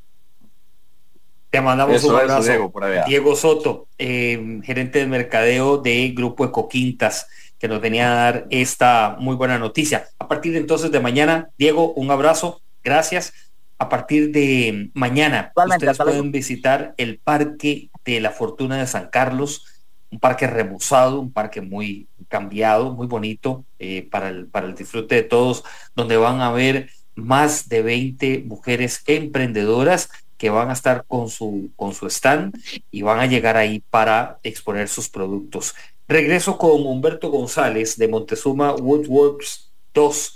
[1.50, 2.72] Te mandamos un abrazo.
[3.06, 7.28] Diego, Soto, em, gerente de mercadeo de Grupo Ecoquintas,
[7.60, 10.08] que nos venía a dar esta muy buena noticia.
[10.20, 13.34] A partir de entonces de mañana, Diego, un abrazo, gracias.
[13.80, 19.64] A partir de mañana, ustedes pueden visitar el Parque de la Fortuna de San Carlos
[20.12, 25.16] un parque remozado, un parque muy cambiado, muy bonito eh, para, el, para el disfrute
[25.16, 25.64] de todos,
[25.96, 31.72] donde van a ver más de 20 mujeres emprendedoras que van a estar con su,
[31.76, 32.58] con su stand
[32.92, 35.76] y van a llegar ahí para exponer sus productos.
[36.08, 40.36] Regreso con Humberto González de Montezuma Woodworks 2.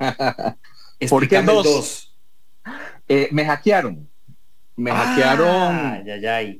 [1.08, 2.07] ¿Por qué dos?
[3.08, 4.08] Eh, me hackearon.
[4.76, 6.04] Me hackearon.
[6.04, 6.54] Ya, ya,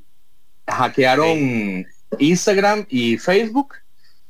[0.67, 1.87] hackearon
[2.19, 3.75] Instagram y Facebook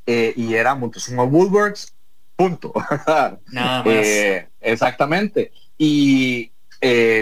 [0.06, 1.94] eh, y era Montezuma Woodworks,
[2.36, 2.72] punto.
[3.52, 3.86] Nada más.
[3.86, 5.52] Eh, exactamente.
[5.76, 6.52] Y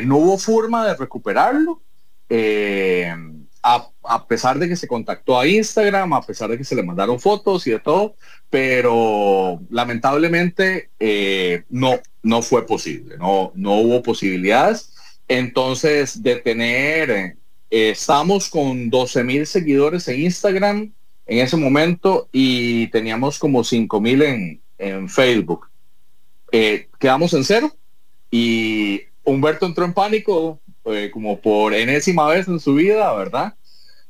[0.04, 1.82] no hubo forma de recuperarlo.
[3.62, 3.88] A,
[4.26, 7.66] pesar de que se contactó a Instagram, a pesar de que se le mandaron fotos
[7.66, 8.16] y de todo,
[8.50, 10.90] pero lamentablemente
[11.68, 14.92] no, no fue posible, no, no hubo posibilidades.
[15.28, 17.36] Entonces, de tener
[17.70, 20.92] estamos con 12 mil seguidores en Instagram
[21.26, 25.66] en ese momento y teníamos como 5 mil en, en, Facebook.
[26.52, 27.72] Eh, quedamos en cero
[28.30, 33.54] y Humberto entró en pánico eh, como por enésima vez en su vida, ¿verdad?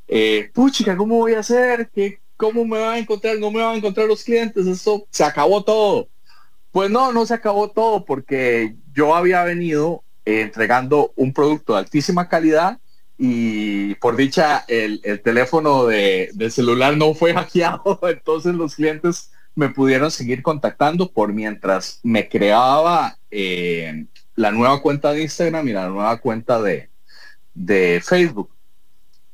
[0.09, 1.91] Eh, puchica, ¿cómo voy a hacer?
[1.95, 3.39] ¿Qué, ¿Cómo me van a encontrar?
[3.39, 4.67] No me van a encontrar los clientes.
[4.67, 6.09] Eso se acabó todo.
[6.71, 12.29] Pues no, no se acabó todo porque yo había venido entregando un producto de altísima
[12.29, 12.79] calidad
[13.19, 20.11] y por dicha el, teléfono de, celular no fue hackeado, entonces los clientes me pudieron
[20.11, 26.19] seguir contactando por mientras me creaba eh, la nueva cuenta de Instagram y la nueva
[26.19, 26.91] cuenta de,
[27.55, 28.51] de Facebook.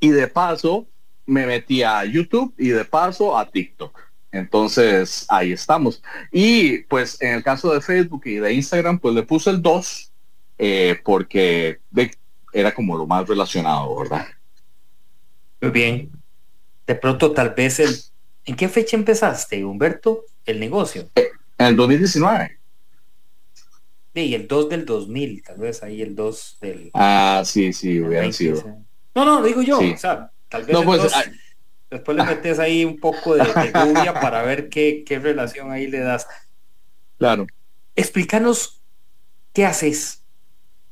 [0.03, 0.88] Y de paso
[1.26, 3.96] me metí a YouTube y de paso a TikTok.
[4.32, 6.03] Entonces ahí estamos.
[6.32, 10.12] Y pues en el caso de Facebook y de Instagram, pues le puse el 2
[10.59, 12.11] eh, porque de,
[12.53, 14.26] era como lo más relacionado, ¿verdad?
[15.61, 16.11] Muy bien.
[16.84, 17.94] De pronto tal vez el...
[18.44, 21.09] ¿En qué fecha empezaste, Humberto, el negocio?
[21.14, 22.59] En el 2019.
[24.16, 26.90] Sí, el 2 del 2000, tal vez ahí el 2 del...
[26.92, 28.82] Ah, sí, sí, hubiera sido.
[29.14, 31.12] No, no, digo yo, o sea, tal vez pues,
[31.90, 35.86] después le metes ahí un poco de, de lluvia para ver qué, qué relación ahí
[35.86, 36.26] le das.
[37.18, 37.46] Claro.
[37.94, 38.82] Explícanos
[39.52, 40.22] qué haces.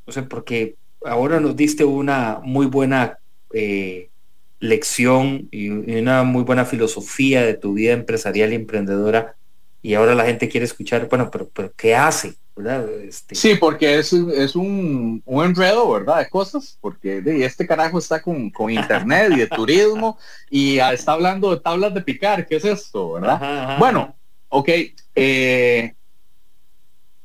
[0.05, 3.19] O sea, porque ahora nos diste una muy buena
[3.53, 4.11] eh,
[4.59, 9.37] lección y una muy buena filosofía de tu vida empresarial y emprendedora.
[9.83, 12.35] Y ahora la gente quiere escuchar, bueno, pero, pero ¿qué hace?
[12.67, 13.35] Este...
[13.35, 16.19] Sí, porque es, es un, un, enredo, ¿verdad?
[16.19, 20.19] De cosas, porque de, este carajo está con, con internet y de turismo
[20.51, 23.79] y está hablando de tablas de picar, ¿qué es esto, verdad?
[23.79, 24.17] Bueno,
[24.49, 24.69] ok,
[25.15, 25.95] eh,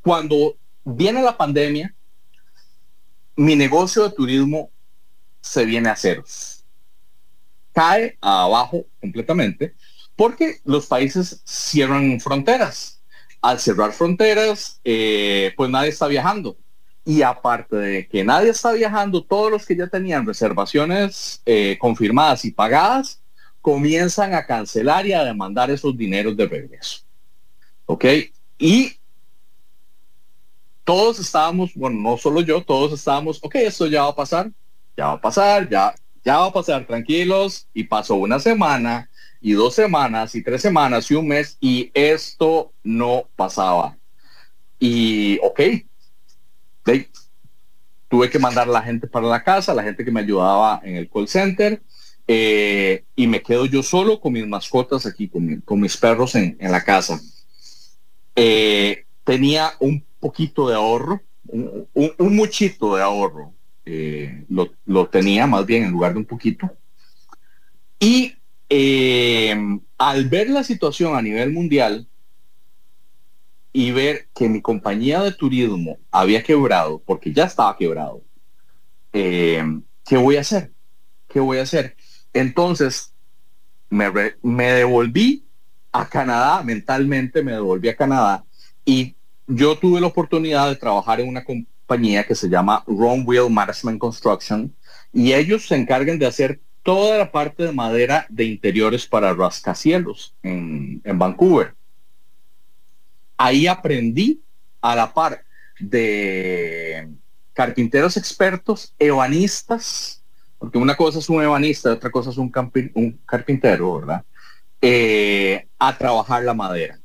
[0.01, 1.93] cuando viene la pandemia,
[3.36, 4.69] mi negocio de turismo
[5.41, 6.63] se viene a ceros.
[7.73, 9.75] Cae abajo completamente
[10.15, 13.01] porque los países cierran fronteras.
[13.45, 16.57] Al cerrar fronteras, eh, pues nadie está viajando.
[17.05, 22.43] Y aparte de que nadie está viajando, todos los que ya tenían reservaciones eh, confirmadas
[22.43, 23.21] y pagadas,
[23.61, 27.01] comienzan a cancelar y a demandar esos dineros de regreso.
[27.85, 28.05] ¿Ok?
[28.57, 28.97] Y
[30.83, 34.51] todos estábamos, bueno, no solo yo, todos estábamos, ok, esto ya va a pasar,
[34.97, 35.93] ya va a pasar, ya,
[36.23, 37.67] ya va a pasar, tranquilos.
[37.75, 39.07] Y pasó una semana,
[39.45, 43.95] y dos semanas, y tres semanas, y un mes, y esto no pasaba.
[44.79, 45.59] Y, ok,
[48.07, 50.95] tuve que mandar a la gente para la casa, la gente que me ayudaba en
[50.95, 51.79] el call center,
[52.27, 56.83] eh, y me quedo yo solo con mis mascotas aquí, con, mis perros en, la
[56.83, 57.21] casa.
[58.35, 63.53] Eh, tenía un poquito de ahorro, un, muchito de ahorro,
[63.85, 66.67] eh, lo, tenía más bien en lugar de un poquito.
[67.99, 68.33] Y
[68.70, 72.07] al ver la situación a nivel mundial,
[73.78, 78.24] y ver que mi compañía de turismo había quebrado, porque ya estaba quebrado,
[79.11, 79.61] eh,
[80.05, 80.72] ¿qué voy a hacer?
[81.28, 81.97] ¿Qué voy a hacer?
[82.32, 83.13] Entonces,
[83.89, 84.09] me,
[84.41, 85.45] me devolví
[85.91, 88.45] a Canadá, mentalmente me devolví a Canadá
[88.86, 93.49] y yo tuve la oportunidad de trabajar en una compañía que se llama Ron Wheel
[93.51, 94.74] Management Construction
[95.11, 100.36] y ellos se encargan de hacer toda la parte de madera de interiores para rascacielos
[100.43, 101.73] en, Vancouver
[103.38, 104.39] ahí aprendí
[104.81, 105.43] a la par
[105.79, 107.09] de
[107.53, 110.21] carpinteros expertos, ebanistas,
[110.59, 112.51] porque una cosa es un ebanista, otra cosa es un,
[112.93, 114.23] un carpintero, ¿verdad?
[114.79, 116.99] Eh, a trabajar la madera.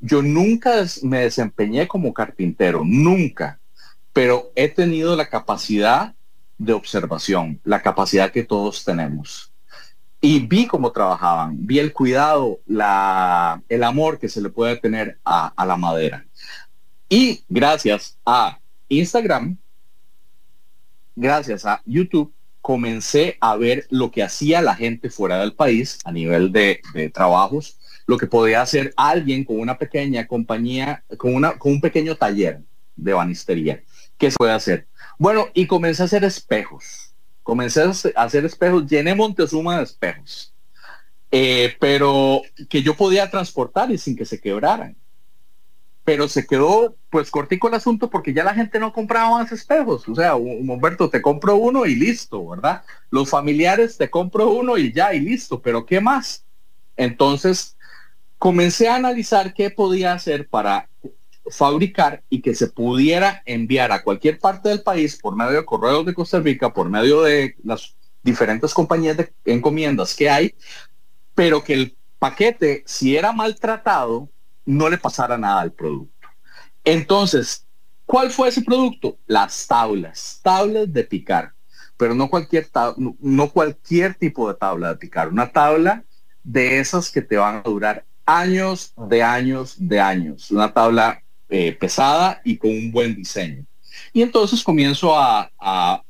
[0.00, 3.60] Yo nunca me desempeñé como carpintero, nunca,
[4.12, 6.15] pero he tenido la capacidad
[6.58, 9.52] de observación, la capacidad que todos tenemos
[10.20, 15.18] y vi cómo trabajaban, vi el cuidado, la, el amor que se le puede tener
[15.24, 16.26] a, la madera.
[17.08, 19.56] Y gracias a Instagram,
[21.14, 26.10] gracias a YouTube, comencé a ver lo que hacía la gente fuera del país a
[26.10, 26.80] nivel de,
[27.14, 32.16] trabajos, lo que podía hacer alguien con una pequeña compañía, con, una, con un pequeño
[32.16, 32.62] taller
[32.96, 33.82] de banistería.
[34.18, 34.88] ¿Qué se puede hacer?
[35.18, 37.06] Bueno, y comencé a hacer espejos
[37.46, 40.52] Comencé a hacer espejos, llené Montezuma de espejos,
[41.30, 44.96] eh, pero que yo podía transportar y sin que se quebraran.
[46.02, 50.08] Pero se quedó pues cortico el asunto porque ya la gente no compraba más espejos.
[50.08, 52.82] O sea, Humberto, te compro uno y listo, ¿verdad?
[53.10, 56.44] Los familiares te compro uno y ya y listo, pero ¿qué más?
[56.96, 57.76] Entonces,
[58.38, 60.88] comencé a analizar qué podía hacer para
[61.50, 66.04] fabricar y que se pudiera enviar a cualquier parte del país por medio de correos
[66.06, 70.54] de Costa Rica, por medio de las diferentes compañías de encomiendas que hay,
[71.34, 74.28] pero que el paquete, si era maltratado,
[74.64, 76.28] no le pasara nada al producto.
[76.84, 77.66] Entonces,
[78.04, 79.18] ¿cuál fue ese producto?
[79.26, 81.52] Las tablas, tablas de picar,
[81.96, 82.68] pero no cualquier,
[83.18, 86.04] no cualquier tipo de tabla de picar, una tabla
[86.42, 91.72] de esas que te van a durar años de años de años, una tabla eh,
[91.72, 93.64] pesada y con un buen diseño.
[94.12, 96.02] Y entonces comienzo a,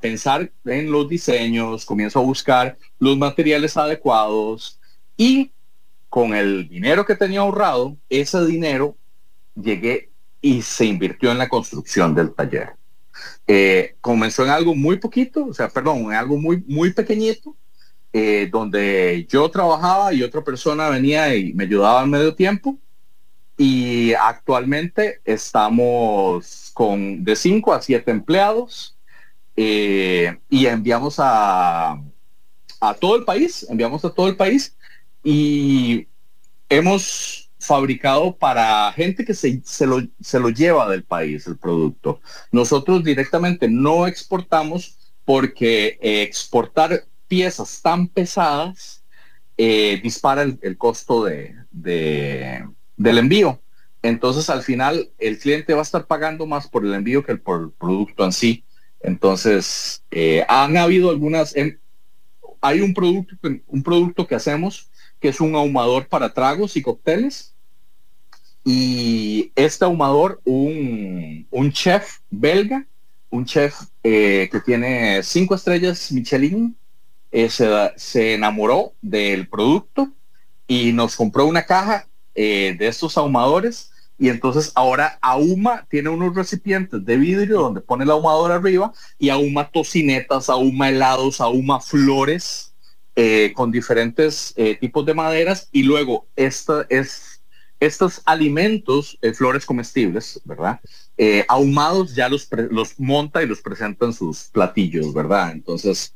[0.00, 4.80] pensar en los diseños, comienzo a buscar los materiales adecuados
[5.16, 5.52] y
[6.08, 8.96] con el dinero que tenía ahorrado, ese dinero
[9.54, 12.70] llegué y se invirtió en la construcción del taller.
[13.46, 17.54] Eh, comenzó en algo muy poquito, o sea, perdón, en algo muy, muy pequeñito,
[18.12, 22.78] eh, donde yo trabajaba y otra persona venía y me ayudaba al medio tiempo
[23.56, 28.96] y actualmente estamos con de 5 a 7 empleados
[29.56, 32.02] eh, y enviamos a,
[32.80, 34.76] a todo el país, enviamos a todo el país
[35.22, 36.08] y
[36.68, 42.20] hemos fabricado para gente que se, se, lo, se lo lleva del país el producto.
[42.50, 49.02] Nosotros directamente no exportamos porque exportar piezas tan pesadas
[49.56, 51.54] eh, dispara el, costo de,
[52.96, 53.60] del envío.
[54.02, 57.62] Entonces al final el cliente va a estar pagando más por el envío que por
[57.62, 58.64] el producto en sí.
[59.00, 61.78] Entonces eh, han habido algunas, em,
[62.60, 63.36] hay un producto,
[63.66, 64.88] un producto que hacemos
[65.22, 67.54] que es un ahumador para tragos y cócteles.
[68.64, 72.86] Y este ahumador, un, un chef belga,
[73.30, 76.76] un chef eh, que tiene cinco estrellas Michelin,
[77.30, 80.12] eh, se, se enamoró del producto
[80.66, 86.34] y nos compró una caja eh, de estos ahumadores y entonces ahora ahuma tiene unos
[86.34, 92.74] recipientes de vidrio donde pone el ahumador arriba y ahuma tocinetas, ahuma helados, ahuma flores
[93.16, 97.42] eh, con diferentes eh, tipos de maderas y luego esta es,
[97.80, 100.80] estos alimentos, flores comestibles, ¿verdad?
[101.46, 105.52] ahumados ya los, los monta y los presenta en sus platillos, ¿verdad?
[105.52, 106.14] Entonces,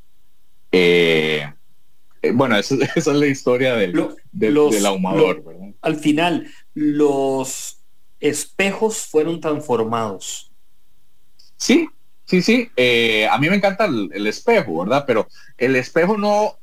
[2.35, 5.45] bueno, esa, es la historia del, del, ahumador,
[5.81, 7.79] al final los
[8.21, 10.51] espejos fueron transformados.
[11.57, 11.89] Sí,
[12.25, 12.71] sí, sí.
[12.77, 15.05] Eh, a mí me encanta el, espejo, ¿verdad?
[15.07, 16.59] Pero el espejo no,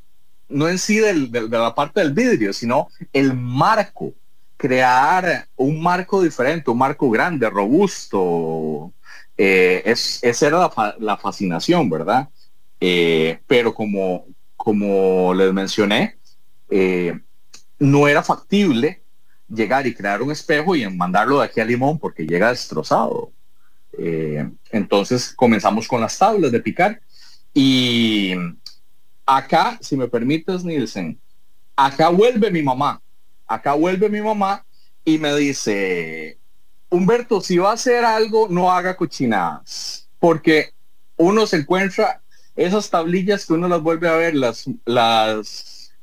[0.49, 4.13] no en sí de la parte del vidrio, sino el marco.
[4.57, 8.93] crear un marco diferente, un marco grande, robusto.
[9.37, 12.29] Eh, es, esa era la, fascinación, ¿verdad?
[12.79, 14.25] Eh, pero como,
[14.63, 16.17] como les mencioné,
[16.69, 17.19] eh,
[17.79, 19.01] no era factible
[19.49, 23.31] llegar y crear un espejo y mandarlo de aquí a Limón porque llega destrozado.
[24.71, 26.99] entonces comenzamos con las tablas de picar
[27.53, 28.33] y
[29.25, 31.19] acá, si me permites, Nielsen,
[31.75, 33.03] acá vuelve mi mamá
[33.53, 34.65] acá vuelve mi mamá
[35.05, 36.39] y me dice,
[36.89, 40.71] Humberto, si va a hacer algo, no haga cochinadas, porque
[41.17, 42.21] uno se encuentra
[42.55, 45.93] esas tablillas que uno las vuelve a ver, las, las,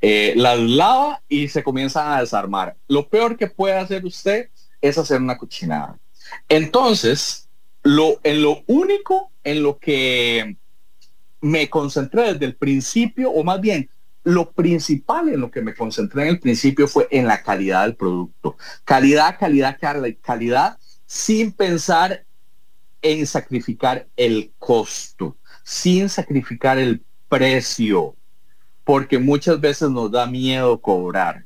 [0.00, 2.76] eh, las lava y se comienzan a desarmar.
[2.88, 4.48] Lo peor que puede hacer usted
[4.80, 5.98] es hacer una cochinada.
[6.48, 7.48] Entonces,
[7.82, 10.56] lo, en lo único en lo que
[11.40, 13.90] me concentré desde el principio, o más bien
[14.22, 17.96] lo principal en lo que me concentré en el principio fue en la calidad del
[17.96, 18.56] producto.
[18.84, 19.78] Calidad, calidad,
[20.20, 22.24] calidad, sin pensar
[23.02, 28.16] en sacrificar el costo, sin sacrificar el precio,
[28.84, 31.44] porque muchas veces nos da miedo cobrar.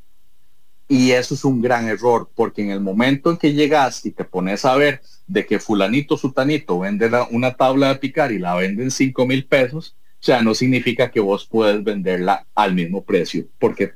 [0.86, 4.24] Y eso es un gran error, porque en el momento en que llegas y te
[4.24, 8.90] pones a ver de que fulanito, sutanito vende una tabla de picar y la venden
[8.90, 13.92] cinco mil pesos, sea, no significa que vos puedes venderla al mismo precio, porque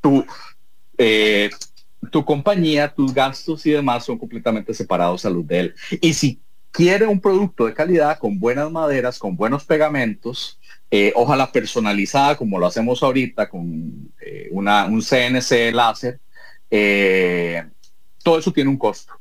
[0.00, 0.24] tu,
[0.96, 1.50] eh,
[2.10, 5.74] tu compañía, tus gastos y demás son completamente separados a los de él.
[6.00, 6.40] Y si
[6.70, 10.58] quiere un producto de calidad, con buenas maderas, con buenos pegamentos,
[10.90, 16.20] eh, ojalá personalizada como lo hacemos ahorita con eh, una, un CNC láser,
[18.22, 19.14] todo eso tiene un costo.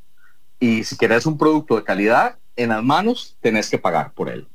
[0.60, 4.48] Y si quieres un producto de calidad en las manos, tenés que pagar por él.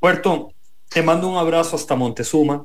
[0.00, 0.52] Puerto,
[0.88, 2.64] te mando un abrazo hasta Montezuma.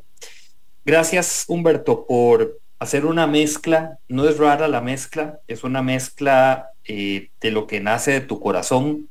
[0.85, 3.99] Gracias, Humberto, por hacer una mezcla.
[4.07, 8.39] No es rara la mezcla, es una mezcla eh, de lo que nace de tu
[8.39, 9.09] corazón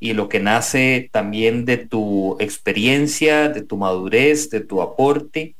[0.00, 5.54] y lo que nace también de tu experiencia, de tu madurez, de tu aporte,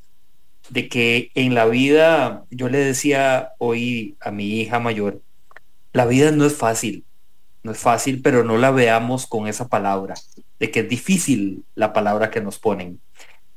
[0.70, 5.20] de que en la vida, yo le decía hoy a mi hija mayor,
[5.92, 7.05] la vida no es fácil,
[7.62, 10.14] no es fácil, pero no la veamos con esa palabra
[10.59, 13.01] de que es difícil la palabra que nos ponen.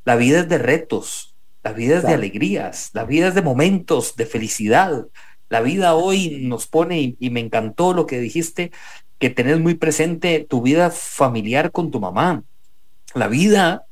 [0.06, 1.36] La vida es de retos,
[1.68, 5.08] la vida es de alegrías, la vida es de momentos de felicidad.
[5.50, 8.72] La vida hoy nos pone, y, me encantó lo que dijiste,
[9.20, 12.44] que tenés muy presente tu vida familiar con tu mamá.
[13.14, 13.84] La vida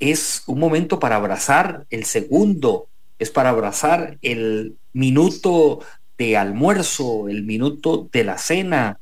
[0.00, 2.88] es un momento para abrazar el segundo,
[3.20, 5.78] es para abrazar el minuto
[6.18, 8.98] de almuerzo, el minuto de la cena,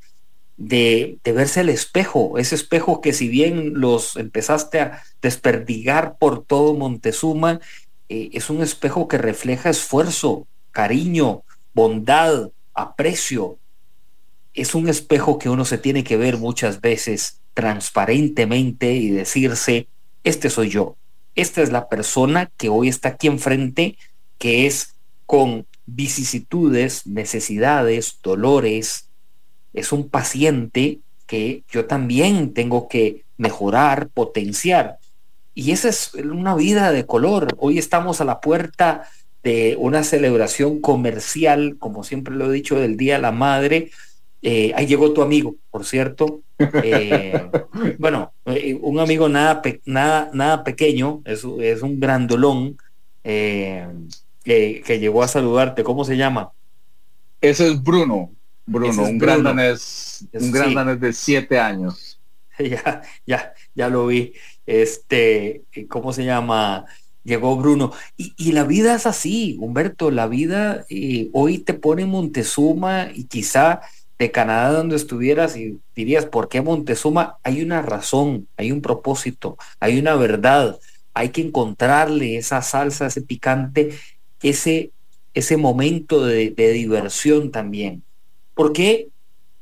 [0.57, 6.75] de, verse el espejo, ese espejo que si bien los empezaste a desperdigar por todo
[6.75, 7.61] Montezuma,
[8.13, 13.57] eh, es un espejo que refleja esfuerzo, cariño, bondad, aprecio.
[14.53, 19.89] Es un espejo que uno se tiene que ver muchas veces transparentemente y decirse,
[20.25, 20.97] este soy yo,
[21.35, 23.97] esta es la persona que hoy está aquí enfrente,
[24.37, 24.95] que es
[25.25, 29.09] con vicisitudes, necesidades, dolores,
[29.73, 34.99] es un paciente que yo también tengo que mejorar, potenciar.
[35.55, 37.55] Y esa es una vida de color.
[37.59, 39.09] Hoy estamos a la puerta
[39.43, 43.91] de una celebración comercial, como siempre lo he dicho, del Día de la Madre.
[44.41, 46.41] Eh, ahí llegó tu amigo, por cierto.
[46.59, 47.51] Eh,
[47.99, 52.77] bueno, eh, un amigo nada, nada, nada pequeño, es, es un grandolón
[53.23, 53.87] que,
[54.45, 55.85] que llegó a saludarte.
[55.85, 56.53] ¿Cómo se llama?
[57.41, 58.31] Ese es Bruno.
[58.65, 62.21] Bruno, un gran danés, un gran danés de siete años.
[62.59, 64.33] ya, ya, ya lo vi.
[64.67, 66.87] Este, ¿cómo se llama?
[67.25, 67.93] Llegó Bruno.
[68.17, 73.81] Y, la vida es así, Humberto, la vida eh, hoy te pone Montezuma y quizá
[74.19, 77.39] de Canadá donde estuvieras y dirías, ¿por qué Montezuma?
[77.43, 80.79] Hay una razón, hay un propósito, hay una verdad,
[81.15, 83.91] hay que encontrarle esa salsa, ese picante,
[84.43, 84.91] ese,
[85.35, 88.03] ese momento de diversión también.
[88.55, 89.09] ¿Por qué?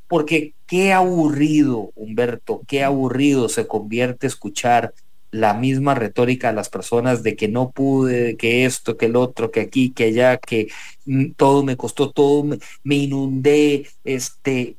[0.08, 4.94] Porque qué aburrido, Humberto, qué aburrido se convierte escuchar
[5.32, 9.50] la misma retórica a las personas de que no pude, que esto, que el otro,
[9.50, 10.68] que aquí, que allá, que
[11.06, 12.44] mm, todo me costó, todo
[12.84, 14.76] me, inundé, este,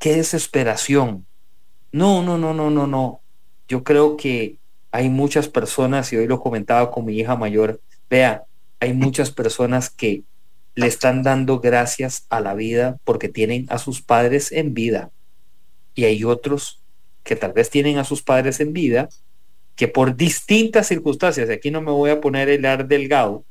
[0.00, 1.24] qué desesperación.
[1.92, 3.20] No, no, no, no, no, no.
[3.68, 4.56] Yo creo que
[4.90, 8.42] hay muchas personas, y hoy lo comentaba con mi hija mayor, vea,
[8.80, 10.24] hay muchas personas que
[10.74, 15.10] le están dando gracias a la vida porque tienen a sus padres en vida.
[15.94, 16.82] Y hay otros
[17.22, 19.08] que tal vez tienen a sus padres en vida,
[19.76, 23.44] que por distintas circunstancias, aquí no me voy a poner el ar delgado,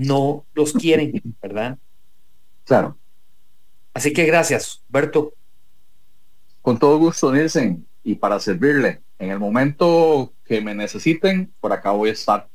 [0.00, 1.78] no los quieren, ¿verdad?
[2.64, 2.96] Claro.
[3.94, 5.34] Así que gracias, Berto.
[6.62, 9.00] Con todo gusto, Nielsen, y para servirle.
[9.18, 12.48] En el momento que me necesiten, por acá voy a estar.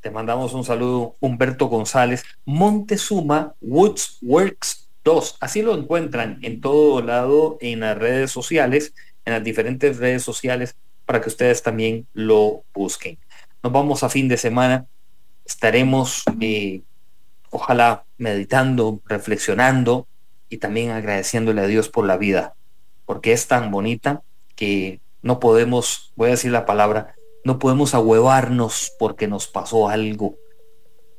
[0.00, 5.38] Te mandamos un saludo, Humberto González, Montezuma Woods Works 2.
[5.40, 8.94] Así lo encuentran en todo lado en las redes sociales,
[9.24, 13.18] en las diferentes redes sociales, para que ustedes también lo busquen.
[13.62, 14.86] Nos vamos a fin de semana.
[15.44, 16.82] Estaremos, eh,
[17.50, 20.06] ojalá, meditando, reflexionando
[20.48, 22.54] y también agradeciéndole a Dios por la vida,
[23.04, 24.22] porque es tan bonita
[24.54, 27.16] que no podemos, voy a decir la palabra,
[27.48, 30.36] no podemos ahuevarnos porque nos pasó algo,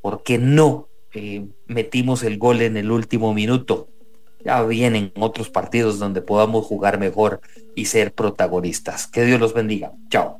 [0.04, 3.88] porque no eh, metimos el gol en el último minuto.
[4.46, 7.42] Ya vienen otros partidos donde podamos jugar mejor
[7.76, 9.08] y ser protagonistas.
[9.08, 9.92] Que Dios los bendiga.
[10.12, 10.40] Chao.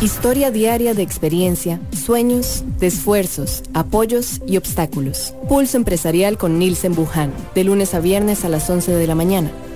[0.00, 5.34] Historia diaria de experiencia, sueños, de esfuerzos, apoyos y obstáculos.
[5.50, 9.52] Pulso empresarial con Nielsen Buján, de lunes a viernes a las 11 de la mañana